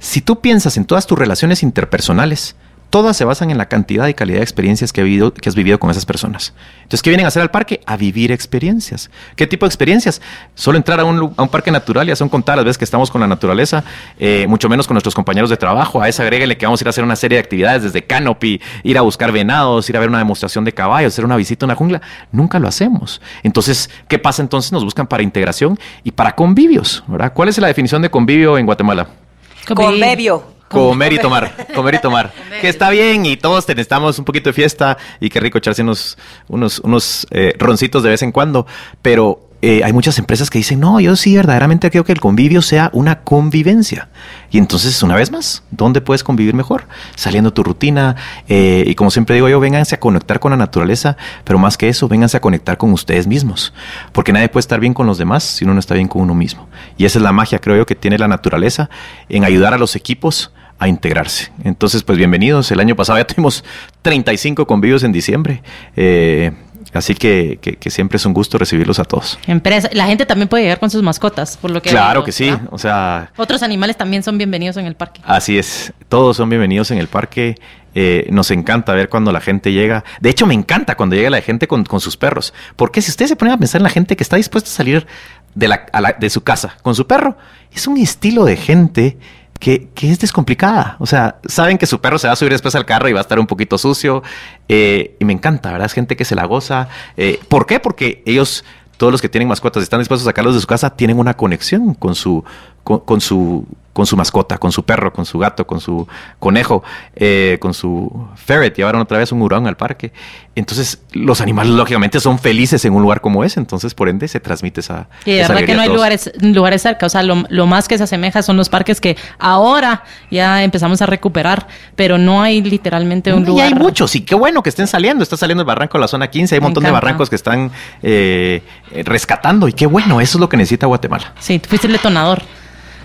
[0.05, 2.55] si tú piensas en todas tus relaciones interpersonales,
[2.91, 6.05] todas se basan en la cantidad y calidad de experiencias que, has vivido con esas
[6.05, 6.53] personas.
[6.83, 7.81] Entonces, ¿qué vienen a hacer al parque?
[7.87, 9.09] A vivir experiencias.
[9.35, 10.21] ¿Qué tipo de experiencias?
[10.53, 13.25] Solo entrar a un, parque natural, ya son contadas las veces que estamos con la
[13.25, 13.83] naturaleza,
[14.19, 16.03] eh, mucho menos con nuestros compañeros de trabajo.
[16.03, 18.61] A esa agréguele que vamos a ir a hacer una serie de actividades desde canopy,
[18.83, 21.67] ir a buscar venados, ir a ver una demostración de caballos, hacer una visita a
[21.67, 22.01] una jungla.
[22.31, 23.21] Nunca lo hacemos.
[23.41, 24.71] Entonces, ¿qué pasa entonces?
[24.71, 27.33] Nos buscan para integración y para convivios, ¿verdad?
[27.33, 29.24] ¿Cuál es la definición de convivio en Guatemala?
[29.73, 30.55] Convivio.
[30.67, 32.33] Comer y tomar, comer y tomar.
[32.59, 36.17] que está bien y todos necesitamos un poquito de fiesta y qué rico echarse unos,
[36.47, 38.65] unos, unos eh, roncitos de vez en cuando,
[39.01, 42.61] pero eh, hay muchas empresas que dicen, no, yo sí verdaderamente creo que el convivio
[42.61, 44.09] sea una convivencia.
[44.51, 46.87] Y entonces, una vez más, ¿dónde puedes convivir mejor?
[47.15, 48.15] Saliendo tu rutina.
[48.47, 51.89] Eh, y como siempre digo yo, vénganse a conectar con la naturaleza, pero más que
[51.89, 53.73] eso, vénganse a conectar con ustedes mismos.
[54.11, 56.35] Porque nadie puede estar bien con los demás si uno no está bien con uno
[56.35, 56.67] mismo.
[56.97, 58.89] Y esa es la magia, creo yo, que tiene la naturaleza
[59.29, 61.51] en ayudar a los equipos a integrarse.
[61.63, 62.69] Entonces, pues bienvenidos.
[62.71, 63.63] El año pasado ya tuvimos
[64.01, 65.63] 35 convivios en diciembre.
[65.95, 66.51] Eh,
[66.95, 69.37] Así que, que, siempre es un gusto recibirlos a todos.
[69.47, 69.89] Empresa.
[69.93, 71.89] La gente también puede llegar con sus mascotas, por lo que.
[71.89, 72.53] Claro que sí.
[72.71, 73.31] O sea.
[73.35, 75.21] Otros animales también son bienvenidos en el parque.
[75.25, 75.93] Así es.
[76.07, 77.55] Todos son bienvenidos en el parque.
[77.97, 80.03] Eh, nos encanta ver cuando la gente llega.
[80.19, 82.53] De hecho, me encanta cuando llega la gente con, sus perros.
[82.75, 85.07] Porque si ustedes se ponen a pensar en la gente que está dispuesta a salir
[85.53, 85.85] de, la,
[86.19, 87.37] de su casa con su perro,
[87.71, 89.17] es un estilo de gente
[89.65, 90.95] que, es descomplicada.
[90.99, 93.19] O sea, saben que su perro se va a subir después al carro y va
[93.19, 94.21] a estar un poquito sucio.
[94.69, 95.87] Eh, y me encanta, ¿verdad?
[95.87, 96.87] Es gente que se la goza.
[97.17, 97.79] Eh, ¿Por qué?
[97.79, 98.63] Porque ellos,
[98.97, 101.95] todos los que tienen mascotas, están dispuestos a sacarlos de su casa, tienen una conexión
[101.95, 102.43] con su,
[102.85, 103.65] con su
[103.95, 106.05] con su mascota, con su perro, con su gato, con su
[106.37, 106.83] conejo,
[107.15, 108.75] eh, con su ferret.
[108.75, 110.11] Llevaron otra vez un hurón al parque.
[110.53, 114.41] Entonces, los animales lógicamente son felices en un lugar como ese, entonces por ende se
[114.41, 115.07] transmite esa.
[115.23, 117.05] Y de verdad que no hay lugares, lugares cerca.
[117.05, 121.05] O sea, lo, más que se asemeja son los parques que ahora ya empezamos a
[121.05, 121.65] recuperar,
[121.95, 123.69] pero no hay literalmente un lugar.
[123.69, 125.23] Y hay muchos, y qué bueno que estén saliendo.
[125.23, 127.71] Está saliendo el barranco de la zona 15, hay un montón de barrancos que están
[128.03, 128.61] eh,
[129.05, 131.33] rescatando, y qué bueno, eso es lo que necesita Guatemala.
[131.39, 132.43] Sí, tú fuiste el detonador.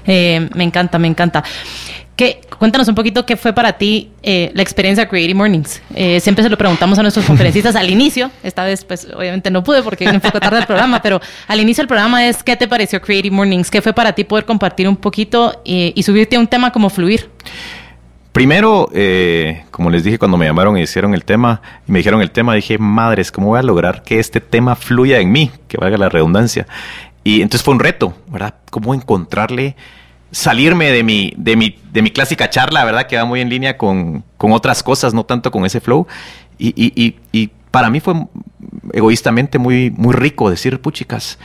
[0.06, 1.44] Eh, me encanta, me encanta.
[2.16, 5.80] ¿Qué, cuéntanos un poquito qué fue para ti eh, la experiencia Creative Mornings.
[5.94, 8.30] Eh, siempre se lo preguntamos a nuestros conferencistas al inicio.
[8.42, 11.80] Esta vez, pues, obviamente no pude porque un poco tarde el programa, pero al inicio
[11.82, 13.70] del programa es ¿qué te pareció Creative Mornings?
[13.70, 17.30] ¿Qué fue para ti poder compartir un poquito y subirte a un tema como fluir?
[18.32, 18.90] Primero,
[19.70, 22.54] como les dije cuando me llamaron y hicieron el tema, y me dijeron el tema,
[22.54, 25.50] dije, madres, ¿cómo voy a lograr que este tema fluya en mí?
[25.66, 26.66] Que valga la redundancia.
[27.24, 28.54] Y entonces fue un reto, ¿verdad?
[28.70, 29.76] Cómo encontrarle,
[30.30, 33.06] salirme de mi, de mi, de mi clásica charla, ¿verdad?
[33.06, 36.06] Que va muy en línea con, otras cosas, no tanto con ese flow.
[36.58, 38.14] Y, para mí fue
[38.92, 41.38] egoístamente muy, muy rico decir, puchicas,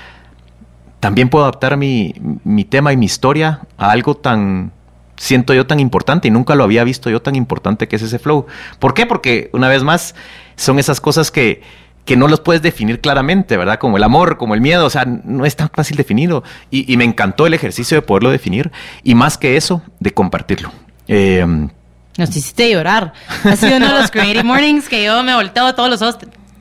[0.99, 4.71] también puedo adaptar mi, mi tema y mi historia a algo tan,
[5.17, 8.17] siento yo tan importante y nunca lo había visto yo tan importante que es ese
[8.17, 8.47] flow.
[8.79, 9.05] ¿Por qué?
[9.05, 10.15] Porque una vez más
[10.55, 11.61] son esas cosas que
[12.05, 13.79] que no los puedes definir claramente, ¿verdad?
[13.79, 16.43] Como el amor, como el miedo, o sea, no es tan fácil definirlo.
[16.69, 18.71] Y, me encantó el ejercicio de poderlo definir
[19.03, 20.71] y más que eso, de compartirlo.
[21.07, 21.45] Eh,
[22.17, 23.13] Nos hiciste llorar.
[23.43, 26.17] Ha sido uno de los Creative Mornings que yo me volteo todos los ojos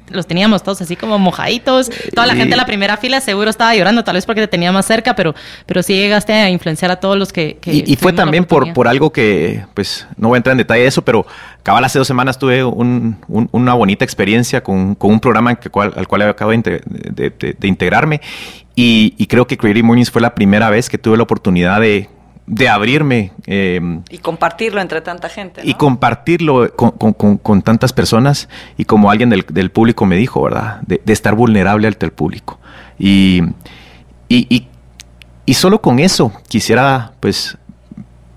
[0.08, 1.90] los teníamos todos así como mojaditos.
[2.14, 4.72] Toda la gente en la primera fila seguro estaba llorando, tal vez porque te tenía
[4.72, 5.34] más cerca, pero,
[5.66, 7.58] pero sí llegaste a influenciar a todos los que...
[7.64, 10.88] y, fue también por, por algo que, pues, no voy a entrar en detalle de
[10.88, 11.26] eso, pero
[11.62, 17.56] cabal hace dos semanas tuve una bonita experiencia con, un programa al cual acabo de,
[17.62, 18.20] integrarme.
[18.76, 22.08] Y, y creo que Creative Mornings fue la primera vez que tuve la oportunidad de
[22.46, 23.32] de abrirme.
[23.46, 25.62] Em, y compartirlo entre tanta gente.
[25.64, 30.80] Y compartirlo con, tantas personas y como alguien del, público me dijo, ¿verdad?
[30.82, 32.58] De, estar vulnerable ante el público.
[32.98, 33.42] Y,
[34.28, 34.66] y,
[35.46, 37.56] y, solo con eso quisiera, pues,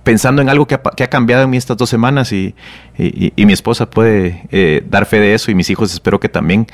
[0.03, 2.55] pensando en algo que ha, cambiado en mí estas dos semanas y,
[2.97, 6.65] mi esposa puede eh, dar fe de eso y mis hijos espero que también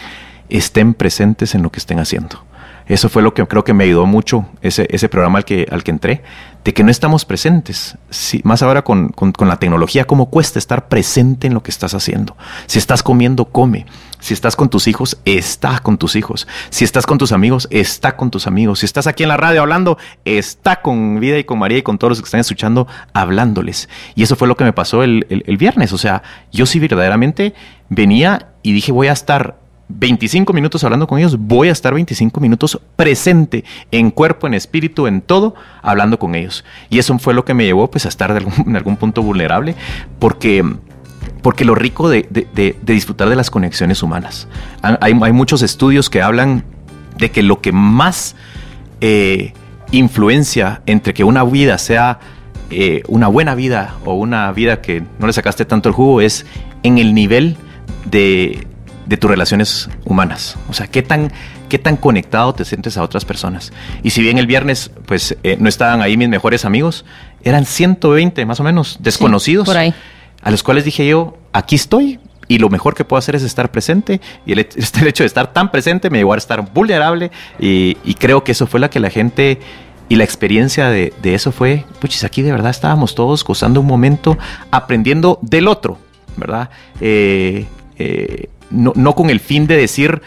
[0.49, 2.43] estén presentes en lo que estén haciendo.
[2.87, 5.83] Eso fue lo que creo que me ayudó mucho ese, ese programa al que, al
[5.83, 6.21] que entré,
[6.63, 7.97] de que no estamos presentes.
[8.43, 12.35] más ahora con, la tecnología, cómo cuesta estar presente en lo que estás haciendo.
[12.67, 13.85] Si estás comiendo, come.
[14.19, 16.47] Si estás con tus hijos, está con tus hijos.
[16.69, 18.79] Si estás con tus amigos, está con tus amigos.
[18.79, 21.97] Si estás aquí en la radio hablando, está con Vida y con María y con
[21.97, 23.89] todos los que están escuchando, hablándoles.
[24.15, 25.91] Y eso fue lo que me pasó el, el viernes.
[25.91, 26.23] O sea,
[26.53, 27.53] yo sí verdaderamente
[27.89, 29.57] venía y dije, voy a estar
[29.95, 35.07] 25 minutos hablando con ellos, voy a estar 25 minutos presente en cuerpo, en espíritu,
[35.07, 36.65] en todo, hablando con ellos.
[36.89, 38.31] Y eso fue lo que me llevó pues a estar
[38.65, 39.75] en algún punto vulnerable,
[40.19, 40.63] porque
[41.41, 42.25] porque lo rico de,
[42.83, 44.47] disfrutar de las conexiones humanas.
[44.81, 46.63] Hay, muchos estudios que hablan
[47.17, 48.35] de que lo que más
[49.01, 49.53] eh,
[49.91, 52.19] influencia entre que una vida sea
[52.71, 56.45] eh, una buena vida o una vida que no le sacaste tanto el jugo es
[56.81, 57.57] en el nivel
[58.05, 58.65] de,
[59.05, 60.57] de tus relaciones humanas.
[60.69, 61.31] O sea, qué tan,
[61.69, 63.73] qué tan conectado te sientes a otras personas.
[64.03, 67.05] Y si bien el viernes, pues eh, no estaban ahí mis mejores amigos,
[67.43, 69.65] eran 120 más o menos desconocidos.
[69.65, 69.93] por ahí.
[70.41, 72.19] A los cuales dije yo, aquí estoy.
[72.49, 74.19] Y lo mejor que puedo hacer es estar presente.
[74.45, 77.31] Y el, este, hecho de estar tan presente me llevó a estar vulnerable.
[77.59, 79.59] Y, creo que eso fue la que la gente
[80.09, 84.37] y la experiencia de, eso fue, pues aquí de verdad estábamos todos gozando un momento,
[84.69, 85.97] aprendiendo del otro,
[86.35, 86.69] ¿verdad?
[86.99, 87.65] Eh,
[87.97, 90.21] eh, no, con el fin de decir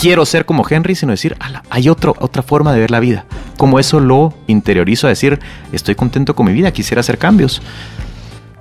[0.00, 1.36] quiero ser como Henry, sino decir,
[1.70, 3.24] hay otro, otra forma de ver la vida.
[3.56, 5.38] Como eso lo interiorizo a decir,
[5.72, 7.62] estoy contento con mi vida, quisiera hacer cambios.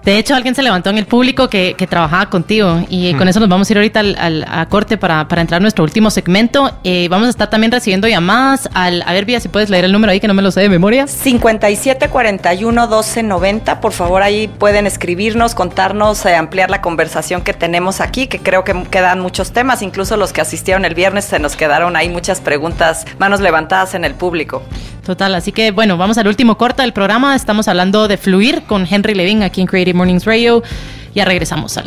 [0.05, 3.39] De hecho, alguien se levantó en el público que, que trabajaba contigo y con eso
[3.39, 6.11] nos vamos a ir ahorita al, al- a corte para, para entrar a nuestro último
[6.11, 6.71] segmento.
[6.83, 9.01] Eh, vamos a estar también recibiendo llamadas al...
[9.07, 10.69] A ver, Vía, si puedes leer el número ahí que no me lo sé de
[10.69, 11.07] memoria.
[11.07, 18.27] 5741 1290, por favor ahí pueden escribirnos, contarnos, eh, ampliar la conversación que tenemos aquí,
[18.27, 21.95] que creo que quedan muchos temas, incluso los que asistieron el viernes se nos quedaron
[21.95, 24.61] ahí muchas preguntas, manos levantadas en el público.
[25.05, 27.35] Total, así que bueno, vamos al último corte del programa.
[27.35, 30.63] Estamos hablando de fluir con Henry Levin aquí en Creative Mornings Radio.
[31.13, 31.85] Ya regresamos al...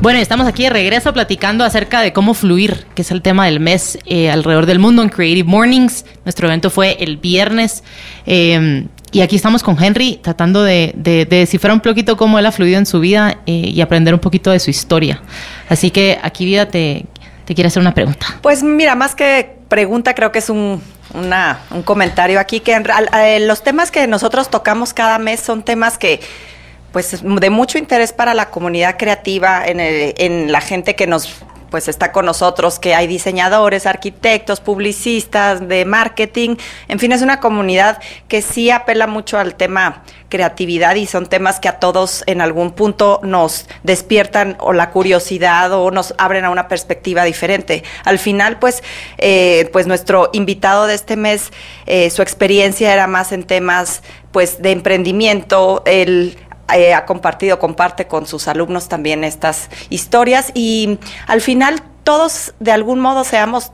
[0.00, 3.60] Bueno, estamos aquí de regreso platicando acerca de cómo fluir, que es el tema del
[3.60, 6.04] mes eh, alrededor del mundo en Creative Mornings.
[6.24, 7.84] Nuestro evento fue el viernes
[8.26, 12.46] eh, y aquí estamos con Henry tratando de, de- de descifrar un poquito cómo él
[12.46, 15.22] ha fluido en su vida eh, y aprender un poquito de su historia.
[15.68, 17.06] Así que aquí, Vida, te,
[17.44, 18.26] te quiero hacer una pregunta.
[18.42, 20.82] Pues mira, más que pregunta, creo que es un,
[21.14, 22.84] un comentario aquí, que en
[23.14, 26.20] eh, los temas que nosotros tocamos cada mes son temas que
[26.92, 31.28] pues de mucho interés para la comunidad creativa, en la gente que nos
[31.70, 36.56] pues está con nosotros, que hay diseñadores, arquitectos, publicistas, de marketing,
[36.88, 41.60] en fin, es una comunidad que sí apela mucho al tema creatividad y son temas
[41.60, 46.50] que a todos en algún punto nos despiertan o la curiosidad o nos abren a
[46.50, 47.82] una perspectiva diferente.
[48.04, 48.82] Al final, pues,
[49.18, 51.50] eh, pues nuestro invitado de este mes,
[51.86, 54.02] eh, su experiencia era más en temas
[54.32, 56.36] pues de emprendimiento, el
[56.74, 60.50] eh, ha compartido, comparte con sus alumnos también estas historias.
[60.54, 63.72] Y al final todos de algún modo seamos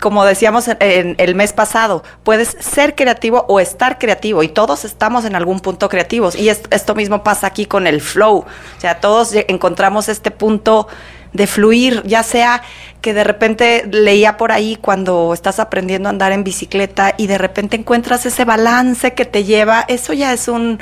[0.00, 5.26] como decíamos en, el mes pasado, puedes ser creativo o estar creativo y todos estamos
[5.26, 6.34] en algún punto creativos.
[6.34, 10.88] Y es- esto mismo pasa aquí con el flow, o sea, todos encontramos este punto
[11.32, 12.62] de fluir, ya sea
[13.02, 17.38] que de repente leía por ahí cuando estás aprendiendo a andar en bicicleta y de
[17.38, 20.80] repente encuentras ese balance que te lleva, eso ya es un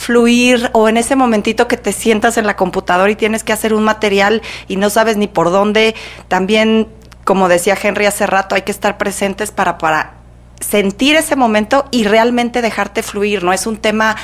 [0.00, 3.74] fluir o en ese momentito que te sientas en la computadora y tienes que hacer
[3.74, 5.94] un material y no sabes ni por dónde,
[6.26, 6.88] también
[7.24, 10.14] como decía Henry hace rato, hay que estar presentes para, para
[10.58, 14.16] sentir ese momento y realmente dejarte fluir, no es un tema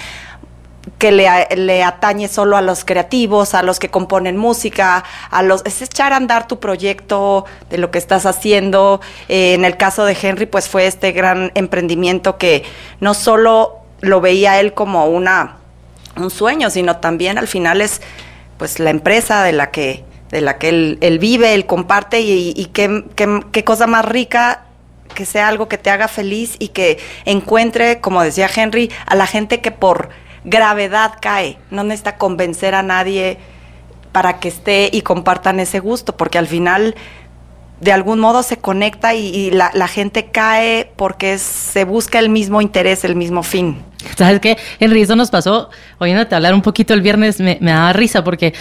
[0.97, 5.83] que le, atañe solo a los creativos, a los que componen música, a los es
[5.83, 9.03] echar a andar tu proyecto de lo que estás haciendo.
[9.29, 12.65] Eh, en el caso de Henry, pues fue este gran emprendimiento que
[13.01, 15.57] no solo lo veía él como una
[16.17, 18.01] un sueño, sino también al final es
[18.59, 22.67] pues la empresa de la que de la que él, él vive, él comparte y,
[22.73, 24.65] qué, qué- cosa más rica
[25.15, 29.27] que sea algo que te haga feliz y que encuentre, como decía Henry, a la
[29.27, 30.11] gente que por
[30.45, 33.39] gravedad cae, no necesita convencer a nadie
[34.13, 36.97] para que esté y compartan ese gusto, porque al final
[37.81, 43.05] de algún modo se conecta y, la, gente cae porque se busca el mismo interés,
[43.05, 43.85] el mismo fin.
[44.17, 44.57] ¿Sabes qué?
[44.79, 48.55] Henry, eso nos pasó oyéndote hablar un poquito el viernes, me, me daba risa porque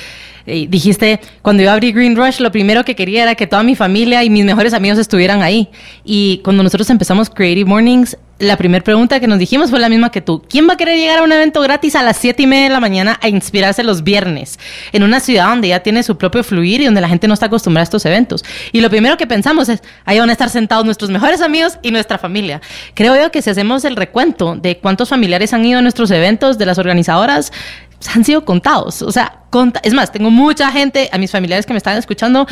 [0.45, 4.23] dijiste, cuando yo abrí Green Rush, lo primero que quería era que toda mi familia
[4.23, 5.69] y mis mejores amigos estuvieran ahí.
[6.03, 10.11] Y cuando nosotros empezamos Creative Mornings, la primera pregunta que nos dijimos fue la misma
[10.11, 10.43] que tú.
[10.49, 12.69] ¿Quién va a querer llegar a un evento gratis a las siete y media de
[12.69, 14.59] la mañana a inspirarse los viernes
[14.91, 17.45] en una ciudad donde ya tiene su propio fluir y donde la gente no está
[17.45, 18.43] acostumbrada a estos eventos?
[18.73, 21.91] Y lo primero que pensamos es, ahí van a estar sentados nuestros mejores amigos y
[21.91, 22.59] nuestra familia.
[22.93, 26.57] Creo yo que si hacemos el recuento de cuántos familiares han ido a nuestros eventos
[26.57, 27.53] de las organizadoras,
[28.13, 29.01] han sido contados.
[29.01, 32.47] O sea, conta es más, tengo mucha gente, a mis familiares que me están escuchando,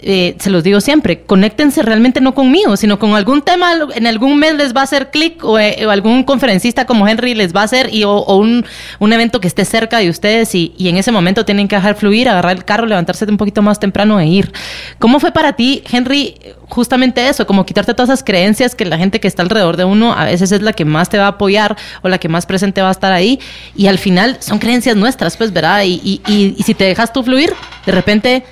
[0.00, 4.38] eh, se los digo siempre, conéctense realmente no conmigo, sino con algún tema, en algún
[4.38, 7.62] mes les va a hacer clic o, eh, o algún conferencista como Henry les va
[7.62, 8.64] a hacer y, o, o un,
[9.00, 11.96] un evento que esté cerca de ustedes y, y en ese momento tienen que dejar
[11.96, 14.52] fluir, agarrar el carro, levantarse un poquito más temprano e ir.
[15.00, 16.36] ¿Cómo fue para ti, Henry,
[16.68, 20.12] justamente eso, como quitarte todas esas creencias que la gente que está alrededor de uno
[20.12, 22.82] a veces es la que más te va a apoyar o la que más presente
[22.82, 23.40] va a estar ahí
[23.74, 25.82] y al final son creencias nuestras, pues, ¿verdad?
[25.84, 27.52] Y, y si te dejas tú fluir,
[27.84, 28.44] de repente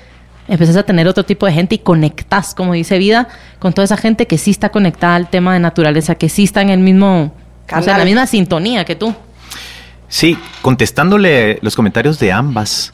[0.47, 3.27] empezás a tener otro tipo de gente y conectás, como dice Vida,
[3.59, 6.61] con toda esa gente que sí está conectada al tema de naturaleza, que sí está
[6.61, 7.33] en el mismo,
[7.75, 9.13] o sea, en la misma sintonía que tú.
[10.09, 12.93] Sí, contestándole los comentarios de ambas,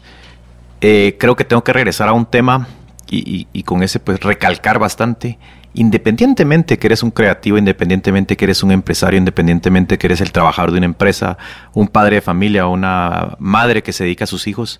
[0.81, 2.67] eh, creo que tengo que regresar a un tema
[3.09, 5.37] y, y- y con ese pues recalcar bastante.
[5.75, 10.71] Independientemente que eres un creativo, independientemente que eres un empresario, independientemente que eres el trabajador
[10.71, 11.37] de una empresa,
[11.73, 14.79] un padre de familia, una madre que se dedica a sus hijos,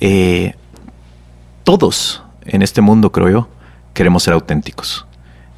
[0.00, 0.54] eh,
[1.64, 3.48] todos en este mundo, creo yo,
[3.94, 5.06] queremos ser auténticos.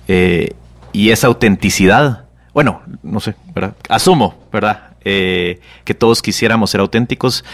[0.08, 0.54] Eh,
[0.92, 3.74] y esa autenticidad, bueno, no sé, ¿verdad?
[3.88, 4.90] Asumo, ¿verdad?
[5.04, 7.44] Eh, que todos quisiéramos ser auténticos.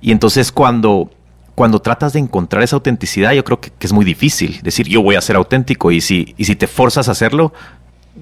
[0.00, 1.10] Y entonces cuando,
[1.54, 5.16] cuando tratas de encontrar esa autenticidad, yo creo que, es muy difícil decir yo voy
[5.16, 7.52] a ser auténtico y si, y si te forzas a hacerlo,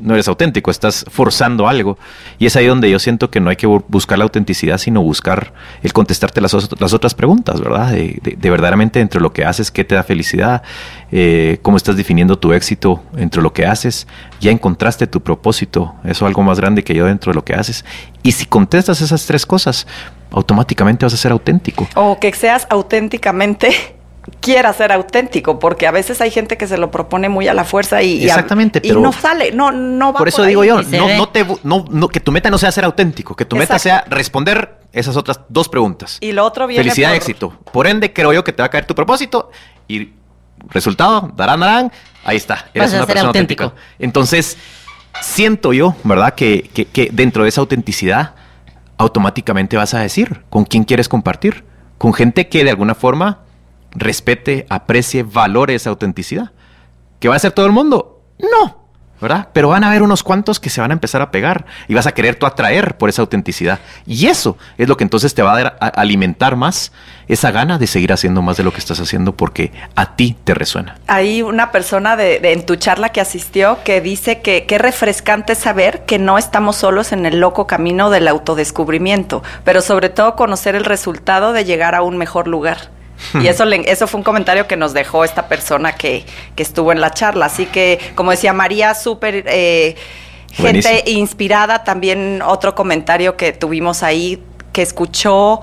[0.01, 1.99] no eres auténtico, estás forzando algo.
[2.39, 5.53] Y es ahí donde yo siento que no hay que buscar la autenticidad, sino buscar
[5.83, 7.93] el contestarte las, otras preguntas, ¿verdad?
[7.93, 10.63] De, de, verdaderamente entre lo que haces, qué te da felicidad,
[11.13, 14.07] eh, cómo estás definiendo tu éxito entre lo que haces,
[14.41, 17.85] ya encontraste tu propósito, eso algo más grande que yo dentro de lo que haces.
[18.23, 19.87] Y si contestas esas tres cosas,
[20.31, 21.89] automáticamente vas a ser auténtico.
[21.95, 23.95] O que seas auténticamente
[24.41, 27.65] quiera ser auténtico, porque a veces hay gente que se lo propone muy a la
[27.65, 31.47] fuerza y, Exactamente, y, no sale, no, no va Por eso digo yo, no, te,
[31.63, 35.41] no, que tu meta no sea ser auténtico, que tu meta sea responder esas otras
[35.49, 36.19] dos preguntas.
[36.21, 37.59] Y lo otro viene Felicidad, éxito.
[37.73, 39.51] Por ende, creo yo que te va a caer tu propósito
[39.89, 40.13] y
[40.69, 41.93] resultado, darán, darán,
[42.25, 43.73] ahí está, eres una persona auténtica.
[43.99, 44.57] Entonces,
[45.21, 46.35] siento yo, ¿verdad?
[46.35, 48.35] Que, que, que dentro de esa autenticidad,
[48.97, 51.65] automáticamente vas a decir con quién quieres compartir.
[51.99, 53.44] Con gente que de alguna forma
[53.95, 56.53] respete, aprecie, valore esa autenticidad.
[57.21, 58.23] ¿Que va a ser todo el mundo?
[58.39, 58.85] No,
[59.21, 59.49] ¿verdad?
[59.53, 62.07] Pero van a haber unos cuantos que se van a empezar a pegar y vas
[62.07, 63.79] a querer tú atraer por esa autenticidad.
[64.07, 66.93] Y eso es lo que entonces te va a, dar, a alimentar más
[67.27, 70.53] esa gana de seguir haciendo más de lo que estás haciendo porque a ti te
[70.53, 70.99] resuena.
[71.07, 76.05] Hay una persona de, en tu charla que asistió que dice que qué refrescante saber
[76.05, 80.85] que no estamos solos en el loco camino del autodescubrimiento, pero sobre todo conocer el
[80.85, 82.91] resultado de llegar a un mejor lugar.
[83.41, 86.25] Y eso, eso fue un comentario que nos dejó esta persona que,
[86.57, 87.47] estuvo en la charla.
[87.47, 89.97] Así que, como decía María, súper eh,
[90.53, 91.85] gente inspirada.
[91.85, 95.61] También otro comentario que tuvimos ahí, que escuchó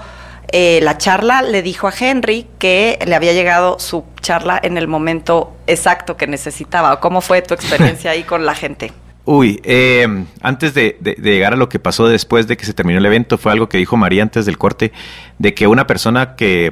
[0.54, 4.88] eh, la charla, le dijo a Henry que le había llegado su charla en el
[4.88, 7.00] momento exacto que necesitaba.
[7.00, 8.92] ¿Cómo fue tu experiencia ahí con la gente?
[9.24, 13.06] Uy, eh, antes de, llegar a lo que pasó después de que se terminó el
[13.06, 14.92] evento, fue algo que dijo María antes del corte,
[15.38, 16.72] de que una persona que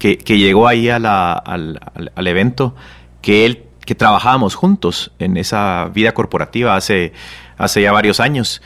[0.00, 2.74] que, llegó ahí al, al, evento,
[3.20, 7.12] que él, que trabajábamos juntos en esa vida corporativa hace,
[7.58, 8.62] hace ya varios años,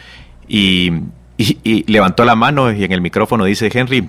[0.49, 0.93] y,
[1.87, 4.09] levantó la mano y en el micrófono dice, Henry,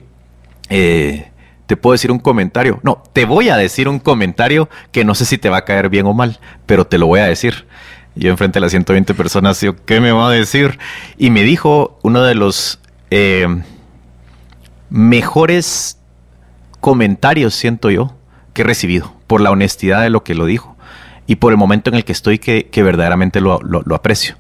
[0.70, 1.32] eh,
[1.66, 2.80] te puedo decir un comentario.
[2.84, 5.90] No, te voy a decir un comentario que no sé si te va a caer
[5.90, 7.66] bien o mal, pero te lo voy a decir.
[8.14, 10.78] Yo enfrente a las 120 personas, yo, ¿qué me va a decir?
[11.18, 13.48] Y me dijo uno de los eh,
[14.92, 15.98] mejores
[16.80, 18.14] comentarios, siento yo,
[18.54, 20.76] que he recibido por la honestidad de lo que lo dijo
[21.28, 23.60] y por el momento en el que estoy que, verdaderamente lo,
[23.94, 24.36] aprecio.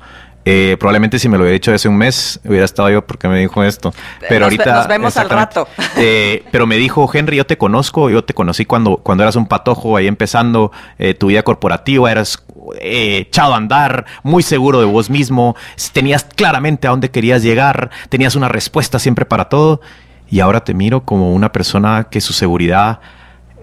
[0.48, 3.40] Eh, probablemente si me lo hubiera dicho hace un mes, hubiera estado yo porque me
[3.40, 3.94] dijo esto.
[4.30, 4.76] Pero ahorita.
[4.76, 5.68] Nos vemos al rato.
[5.98, 9.48] Eh, pero me dijo, Henry, yo te conozco, yo te conocí cuando, cuando eras un
[9.48, 12.44] patojo ahí empezando eh, tu vida corporativa, eras
[12.82, 15.56] echado a andar, muy seguro de vos mismo,
[15.94, 19.80] tenías claramente a dónde querías llegar, tenías una respuesta siempre para todo
[20.36, 23.00] y ahora te miro como una persona que su seguridad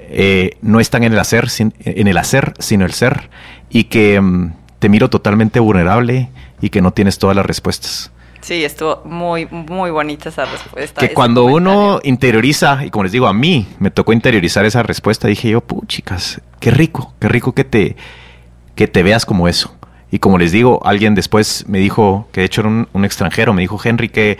[0.09, 3.29] eh, no está en el hacer, en el hacer, sino el ser,
[3.69, 6.31] y que mm, te miro totalmente vulnerable
[6.63, 8.11] y que no tienes todas las respuestas.
[8.41, 10.99] Sí, estuvo muy, muy bonita esa respuesta.
[10.99, 15.29] Que cuando uno interioriza, y como les digo, a mí me tocó interiorizar esa respuesta,
[15.29, 17.97] dije yo, chicas, qué rico, qué rico que te,
[18.77, 19.77] que te veas como eso.
[20.11, 23.53] Y como les digo, alguien después me dijo, que de hecho era un, un extranjero,
[23.53, 24.39] me dijo, Henry, que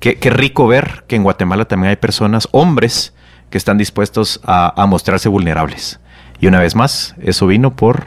[0.00, 3.12] Qué, rico ver que en Guatemala también hay personas, hombres,
[3.50, 6.00] que están dispuestos a, mostrarse vulnerables.
[6.40, 8.06] Y una vez más, eso vino por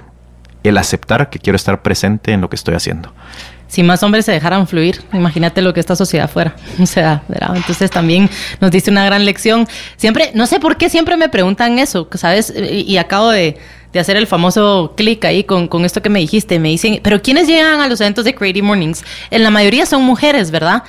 [0.63, 3.13] el aceptar que quiero estar presente en lo que estoy haciendo.
[3.67, 6.55] Si más hombres se dejaran fluir, imagínate lo que esta sociedad fuera.
[6.81, 7.55] O sea, ¿verdad?
[7.55, 8.27] entonces también
[8.59, 9.67] nos diste una gran lección.
[9.95, 12.51] Siempre, no sé por qué siempre me preguntan eso, ¿sabes?
[12.55, 13.59] Y, acabo de,
[13.99, 16.57] hacer el famoso clic ahí con, con, esto que me dijiste.
[16.57, 19.03] Me dicen, pero ¿quiénes llegan a los eventos de Creative Mornings?
[19.29, 20.83] En la mayoría son mujeres, ¿verdad?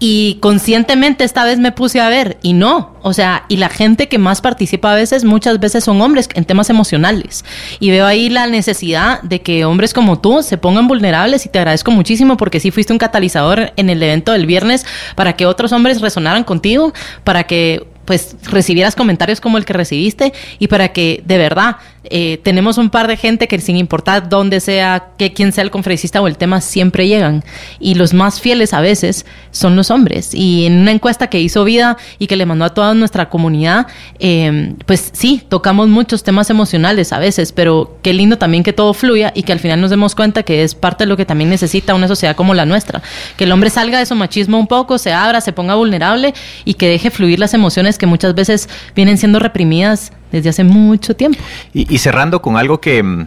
[0.00, 4.06] Y conscientemente esta vez me puse a ver y no, o sea, y la gente
[4.06, 7.44] que más participa a veces, muchas veces son hombres en temas emocionales.
[7.80, 11.58] Y veo ahí la necesidad de que hombres como tú se pongan vulnerables y te
[11.58, 14.86] agradezco muchísimo porque sí fuiste un catalizador en el evento del viernes
[15.16, 16.92] para que otros hombres resonaran contigo,
[17.24, 21.76] para que pues recibieras comentarios como el que recibiste y para que de verdad
[22.10, 25.70] eh, tenemos un par de gente que sin importar dónde sea, que quién sea el
[25.70, 27.44] conferencista o el tema, siempre llegan.
[27.78, 30.34] Y los más fieles a veces son los hombres.
[30.34, 33.86] Y en una encuesta que hizo Vida y que le mandó a toda nuestra comunidad,
[34.18, 38.94] em, pues sí, tocamos muchos temas emocionales a veces, pero qué lindo también que todo
[38.94, 41.50] fluya y que al final nos demos cuenta que es parte de lo que también
[41.50, 43.02] necesita una sociedad como la nuestra.
[43.36, 46.34] Que el hombre salga de su machismo un poco, se abra, se ponga vulnerable
[46.64, 51.14] y que deje fluir las emociones que muchas veces vienen siendo reprimidas desde hace mucho
[51.16, 51.38] tiempo.
[51.72, 53.26] Y, cerrando con algo que,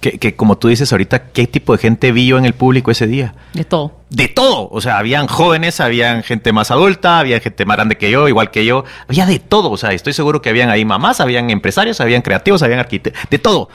[0.00, 2.90] que, que, como tú dices ahorita, ¿qué tipo de gente vi yo en el público
[2.90, 3.34] ese día?
[3.54, 4.00] De todo.
[4.10, 4.68] De todo.
[4.70, 8.50] O sea, habían jóvenes, habían gente más adulta, había gente más grande que yo, igual
[8.50, 8.84] que yo.
[9.08, 9.70] Había de todo.
[9.70, 13.38] O sea, estoy seguro que habían ahí mamás, habían empresarios, habían creativos, habían arquitectos, de
[13.38, 13.68] todo.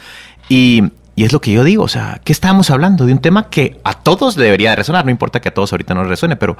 [0.49, 0.83] Y,
[1.15, 1.83] y, es lo que yo digo.
[1.83, 3.05] O sea, ¿qué estábamos hablando?
[3.05, 5.05] De un tema que a todos debería de resonar.
[5.05, 6.57] No importa que a todos ahorita no resuene, pero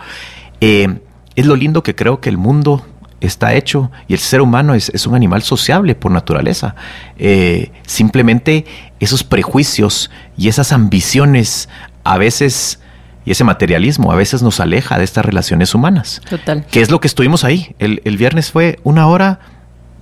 [0.62, 1.00] eh,
[1.36, 2.86] es lo lindo que creo que el mundo
[3.22, 6.76] está hecho y el ser humano es, es un animal sociable por naturaleza.
[7.18, 8.66] Eh, simplemente
[9.00, 11.70] esos prejuicios y esas ambiciones
[12.04, 12.80] a veces
[13.26, 16.22] y ese materialismo a veces nos aleja de estas relaciones humanas.
[16.30, 16.66] Total.
[16.68, 17.76] Que es lo que estuvimos ahí.
[17.80, 19.40] El, el viernes fue una hora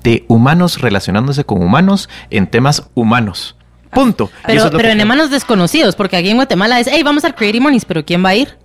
[0.04, 3.56] de humanos relacionándose con humanos en temas humanos.
[3.92, 4.30] Punto.
[4.46, 7.86] Pero, pero en manos desconocidos, porque aquí en Guatemala es, hey, vamos al Creative Mornings,
[7.86, 8.58] pero ¿quién va a ir?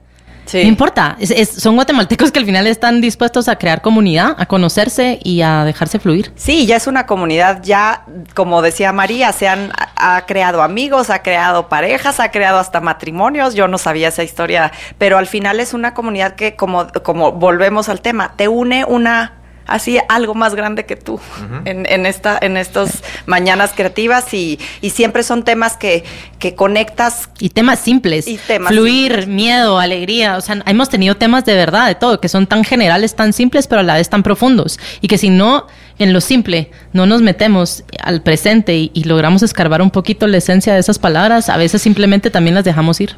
[0.48, 0.62] Sí.
[0.62, 4.46] No importa, es, es, son guatemaltecos que al final están dispuestos a crear comunidad, a
[4.46, 6.32] conocerse y a dejarse fluir.
[6.36, 11.22] Sí, ya es una comunidad, ya, como decía María, se han ha creado amigos, ha
[11.22, 13.54] creado parejas, ha creado hasta matrimonios.
[13.54, 17.88] Yo no sabía esa historia, pero al final es una comunidad que, como, como volvemos
[17.88, 19.37] al tema, te une una
[19.68, 21.62] así algo más grande que tú uh -huh.
[21.64, 26.02] en, en, esta, en estas mañanas creativas y, y siempre son temas que,
[26.38, 27.28] que, conectas.
[27.38, 28.26] Y temas simples.
[28.26, 29.28] Y temas Fluir, simples.
[29.28, 30.36] miedo, alegría.
[30.36, 33.66] O sea, hemos tenido temas de verdad, de todo, que son tan generales, tan simples,
[33.68, 34.80] pero a la vez tan profundos.
[35.00, 35.66] Y que si no,
[35.98, 40.38] en lo simple, no nos metemos al presente y, y logramos escarbar un poquito la
[40.38, 43.16] esencia de esas palabras, a veces simplemente también las dejamos ir.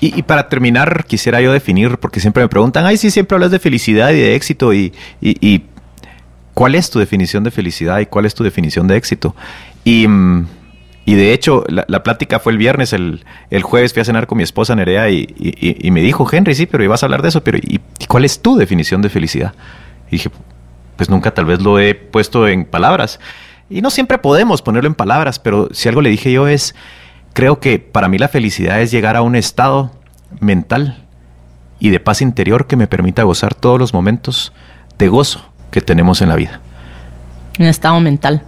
[0.00, 3.50] Y, y, para terminar, quisiera yo definir, porque siempre me preguntan, ay, sí, siempre hablas
[3.50, 5.62] de felicidad y de éxito, y, y, y
[6.54, 9.34] ¿cuál es tu definición de felicidad y cuál es tu definición de éxito?
[9.84, 10.46] Y, mm,
[11.04, 14.26] y de hecho, la, la, plática fue el viernes, el, el, jueves fui a cenar
[14.26, 17.22] con mi esposa Nerea y, y, y, me dijo, Henry, sí, pero ibas a hablar
[17.22, 19.52] de eso, pero ¿y, cuál es tu definición de felicidad?
[20.08, 20.30] Y dije,
[20.96, 23.18] pues nunca tal vez lo he puesto en palabras.
[23.68, 26.76] Y no siempre podemos ponerlo en palabras, pero si algo le dije yo es,
[27.32, 29.90] creo que para mí la felicidad es llegar a un estado
[30.38, 31.04] mental
[31.80, 34.52] y de paz interior que me permita gozar todos los momentos
[34.98, 36.60] de gozo que tenemos en la vida.
[37.58, 38.42] Un estado mental.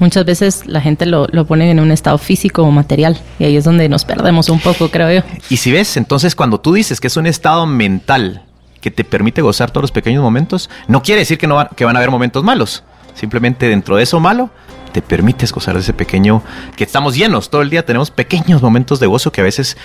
[0.00, 3.56] Muchas veces la gente lo, lo, pone en un estado físico o material y ahí
[3.56, 5.22] es donde nos perdemos un poco, creo yo.
[5.48, 8.42] Y si ves, entonces cuando tú dices que es un estado mental
[8.80, 11.84] que te permite gozar todos los pequeños momentos, no quiere decir que, no va, que
[11.84, 12.82] van a haber momentos malos.
[13.14, 14.50] Simplemente dentro de eso malo,
[14.92, 16.42] te permites gozar de ese pequeño,
[16.76, 19.76] que estamos llenos todo el día, tenemos pequeños momentos de gozo que a veces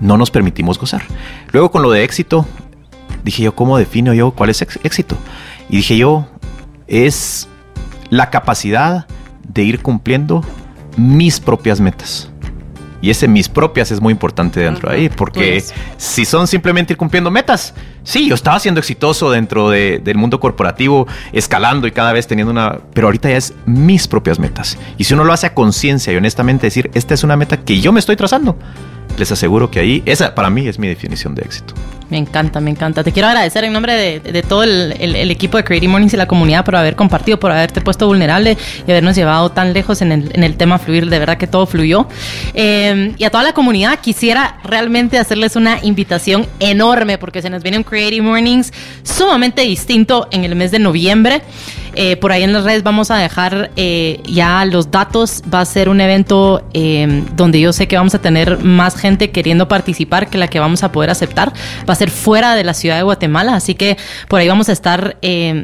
[0.00, 1.02] no nos permitimos gozar.
[1.52, 2.46] Luego con lo de éxito,
[3.24, 5.16] dije yo, ¿cómo defino yo cuál es éxito?
[5.68, 6.28] Y dije yo,
[6.86, 7.48] es
[8.10, 9.06] la capacidad
[9.48, 10.44] de ir cumpliendo
[10.96, 12.30] mis propias metas.
[13.00, 15.62] Y ese mis propias es muy importante dentro de ahí, porque
[15.98, 17.74] si son simplemente ir cumpliendo metas,
[18.04, 22.52] sí, yo estaba siendo exitoso dentro de, del mundo corporativo, escalando y cada vez teniendo
[22.52, 22.78] una...
[22.92, 24.78] Pero ahorita ya es mis propias metas.
[24.96, 27.80] Y si uno lo hace a conciencia y honestamente decir, esta es una meta que
[27.80, 28.56] yo me estoy trazando,
[29.18, 31.74] les aseguro que ahí, esa para mí es mi definición de éxito.
[32.10, 33.02] Me encanta, me encanta.
[33.02, 36.12] Te quiero agradecer en nombre de, de todo el, el, el, equipo de Creative Mornings
[36.12, 40.02] y la comunidad por haber compartido, por haberte puesto vulnerable y habernos llevado tan lejos
[40.02, 41.08] en el, en el tema fluir.
[41.08, 42.06] De verdad que todo fluyó.
[42.52, 47.62] Eh, y a toda la comunidad quisiera realmente hacerles una invitación enorme porque se nos
[47.62, 48.72] viene un Creative Mornings
[49.04, 51.42] sumamente distinto en el mes de noviembre.
[51.96, 55.44] Eh, por ahí en las redes vamos a dejar eh, ya los datos.
[55.52, 59.30] Va a ser un evento eh, donde yo sé que vamos a tener más gente
[59.30, 61.52] queriendo participar que la que vamos a poder aceptar.
[61.88, 64.72] Va a ser fuera de la ciudad de Guatemala, así que por ahí vamos a
[64.72, 65.16] estar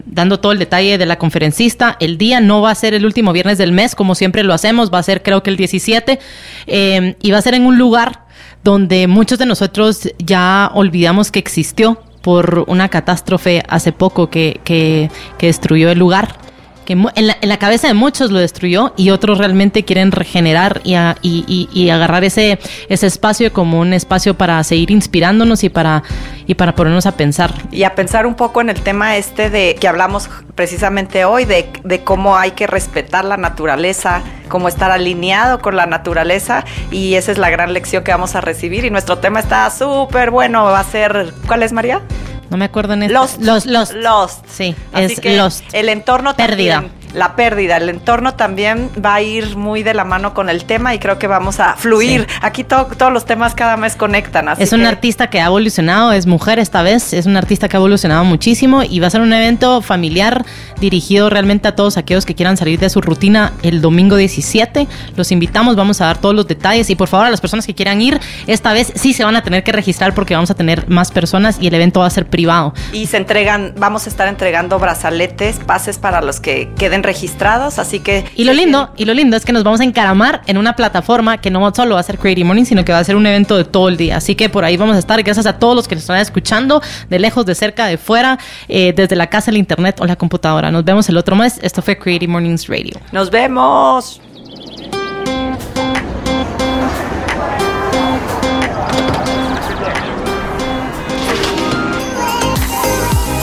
[0.07, 1.97] dando todo el detalle de la conferencista.
[1.99, 4.93] El día no va a ser el último viernes del mes, como siempre lo hacemos,
[4.93, 6.21] va a ser creo que el 17
[6.69, 8.27] eh, y va a ser en un lugar
[8.63, 15.11] donde muchos de nosotros ya olvidamos que existió por una catástrofe hace poco que, que,
[15.39, 16.50] que destruyó el lugar
[16.91, 20.81] que en la, en la, cabeza de muchos lo destruyó y otros realmente quieren regenerar
[20.83, 25.63] y, a, y, y, y, agarrar ese, ese espacio como un espacio para seguir inspirándonos
[25.63, 26.03] y para,
[26.49, 27.55] y para ponernos a pensar.
[27.71, 31.71] Y a pensar un poco en el tema este de que hablamos precisamente hoy, de,
[31.85, 37.31] de cómo hay que respetar la naturaleza, cómo estar alineado con la naturaleza y esa
[37.31, 40.81] es la gran lección que vamos a recibir y nuestro tema está súper bueno, va
[40.81, 42.03] a ser, ¿cuál es María?
[42.51, 43.15] No me acuerdo en este.
[43.15, 43.41] Lost.
[43.41, 44.45] Los, los, Lost.
[44.49, 45.65] Sí, Así es que Lost.
[45.73, 46.75] El entorno Pérdida.
[46.83, 50.65] También, la pérdida, el entorno también va a ir muy de la mano con el
[50.65, 52.27] tema y creo que vamos a fluir.
[52.29, 52.37] Sí.
[52.43, 54.49] Aquí to todos los temas cada mes conectan.
[54.49, 54.77] Así es que...
[54.77, 58.25] un artista que ha evolucionado, es mujer esta vez, es un artista que ha evolucionado
[58.25, 60.45] muchísimo y va a ser un evento familiar
[60.81, 64.87] dirigido realmente a todos aquellos que quieran salir de su rutina el domingo 17.
[65.17, 67.75] Los invitamos, vamos a dar todos los detalles y por favor a las personas que
[67.75, 70.89] quieran ir, esta vez sí se van a tener que registrar porque vamos a tener
[70.89, 72.75] más personas y el evento va a ser privado.
[72.93, 77.79] Y se entregan, vamos a estar entregando brazaletes, pases para los que queden estén registrados,
[77.79, 78.25] así que...
[78.37, 81.39] Y lo lindo, y lo lindo es que nos vamos a encaramar en una plataforma
[81.39, 83.57] que no solo va a ser Creative Morning, sino que va a ser un evento
[83.57, 84.17] de todo el día.
[84.17, 85.23] Así que por ahí vamos a estar.
[85.23, 88.39] Gracias a todos los que nos están escuchando, de lejos, de cerca, de fuera,
[88.69, 90.71] eh, desde la casa, el internet o la computadora.
[90.71, 91.59] Nos vemos el otro mes.
[91.63, 93.01] Esto fue Creative Mornings Radio.
[93.13, 94.21] Nos vemos.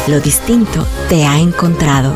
[0.07, 2.15] Lo distinto te ha encontrado.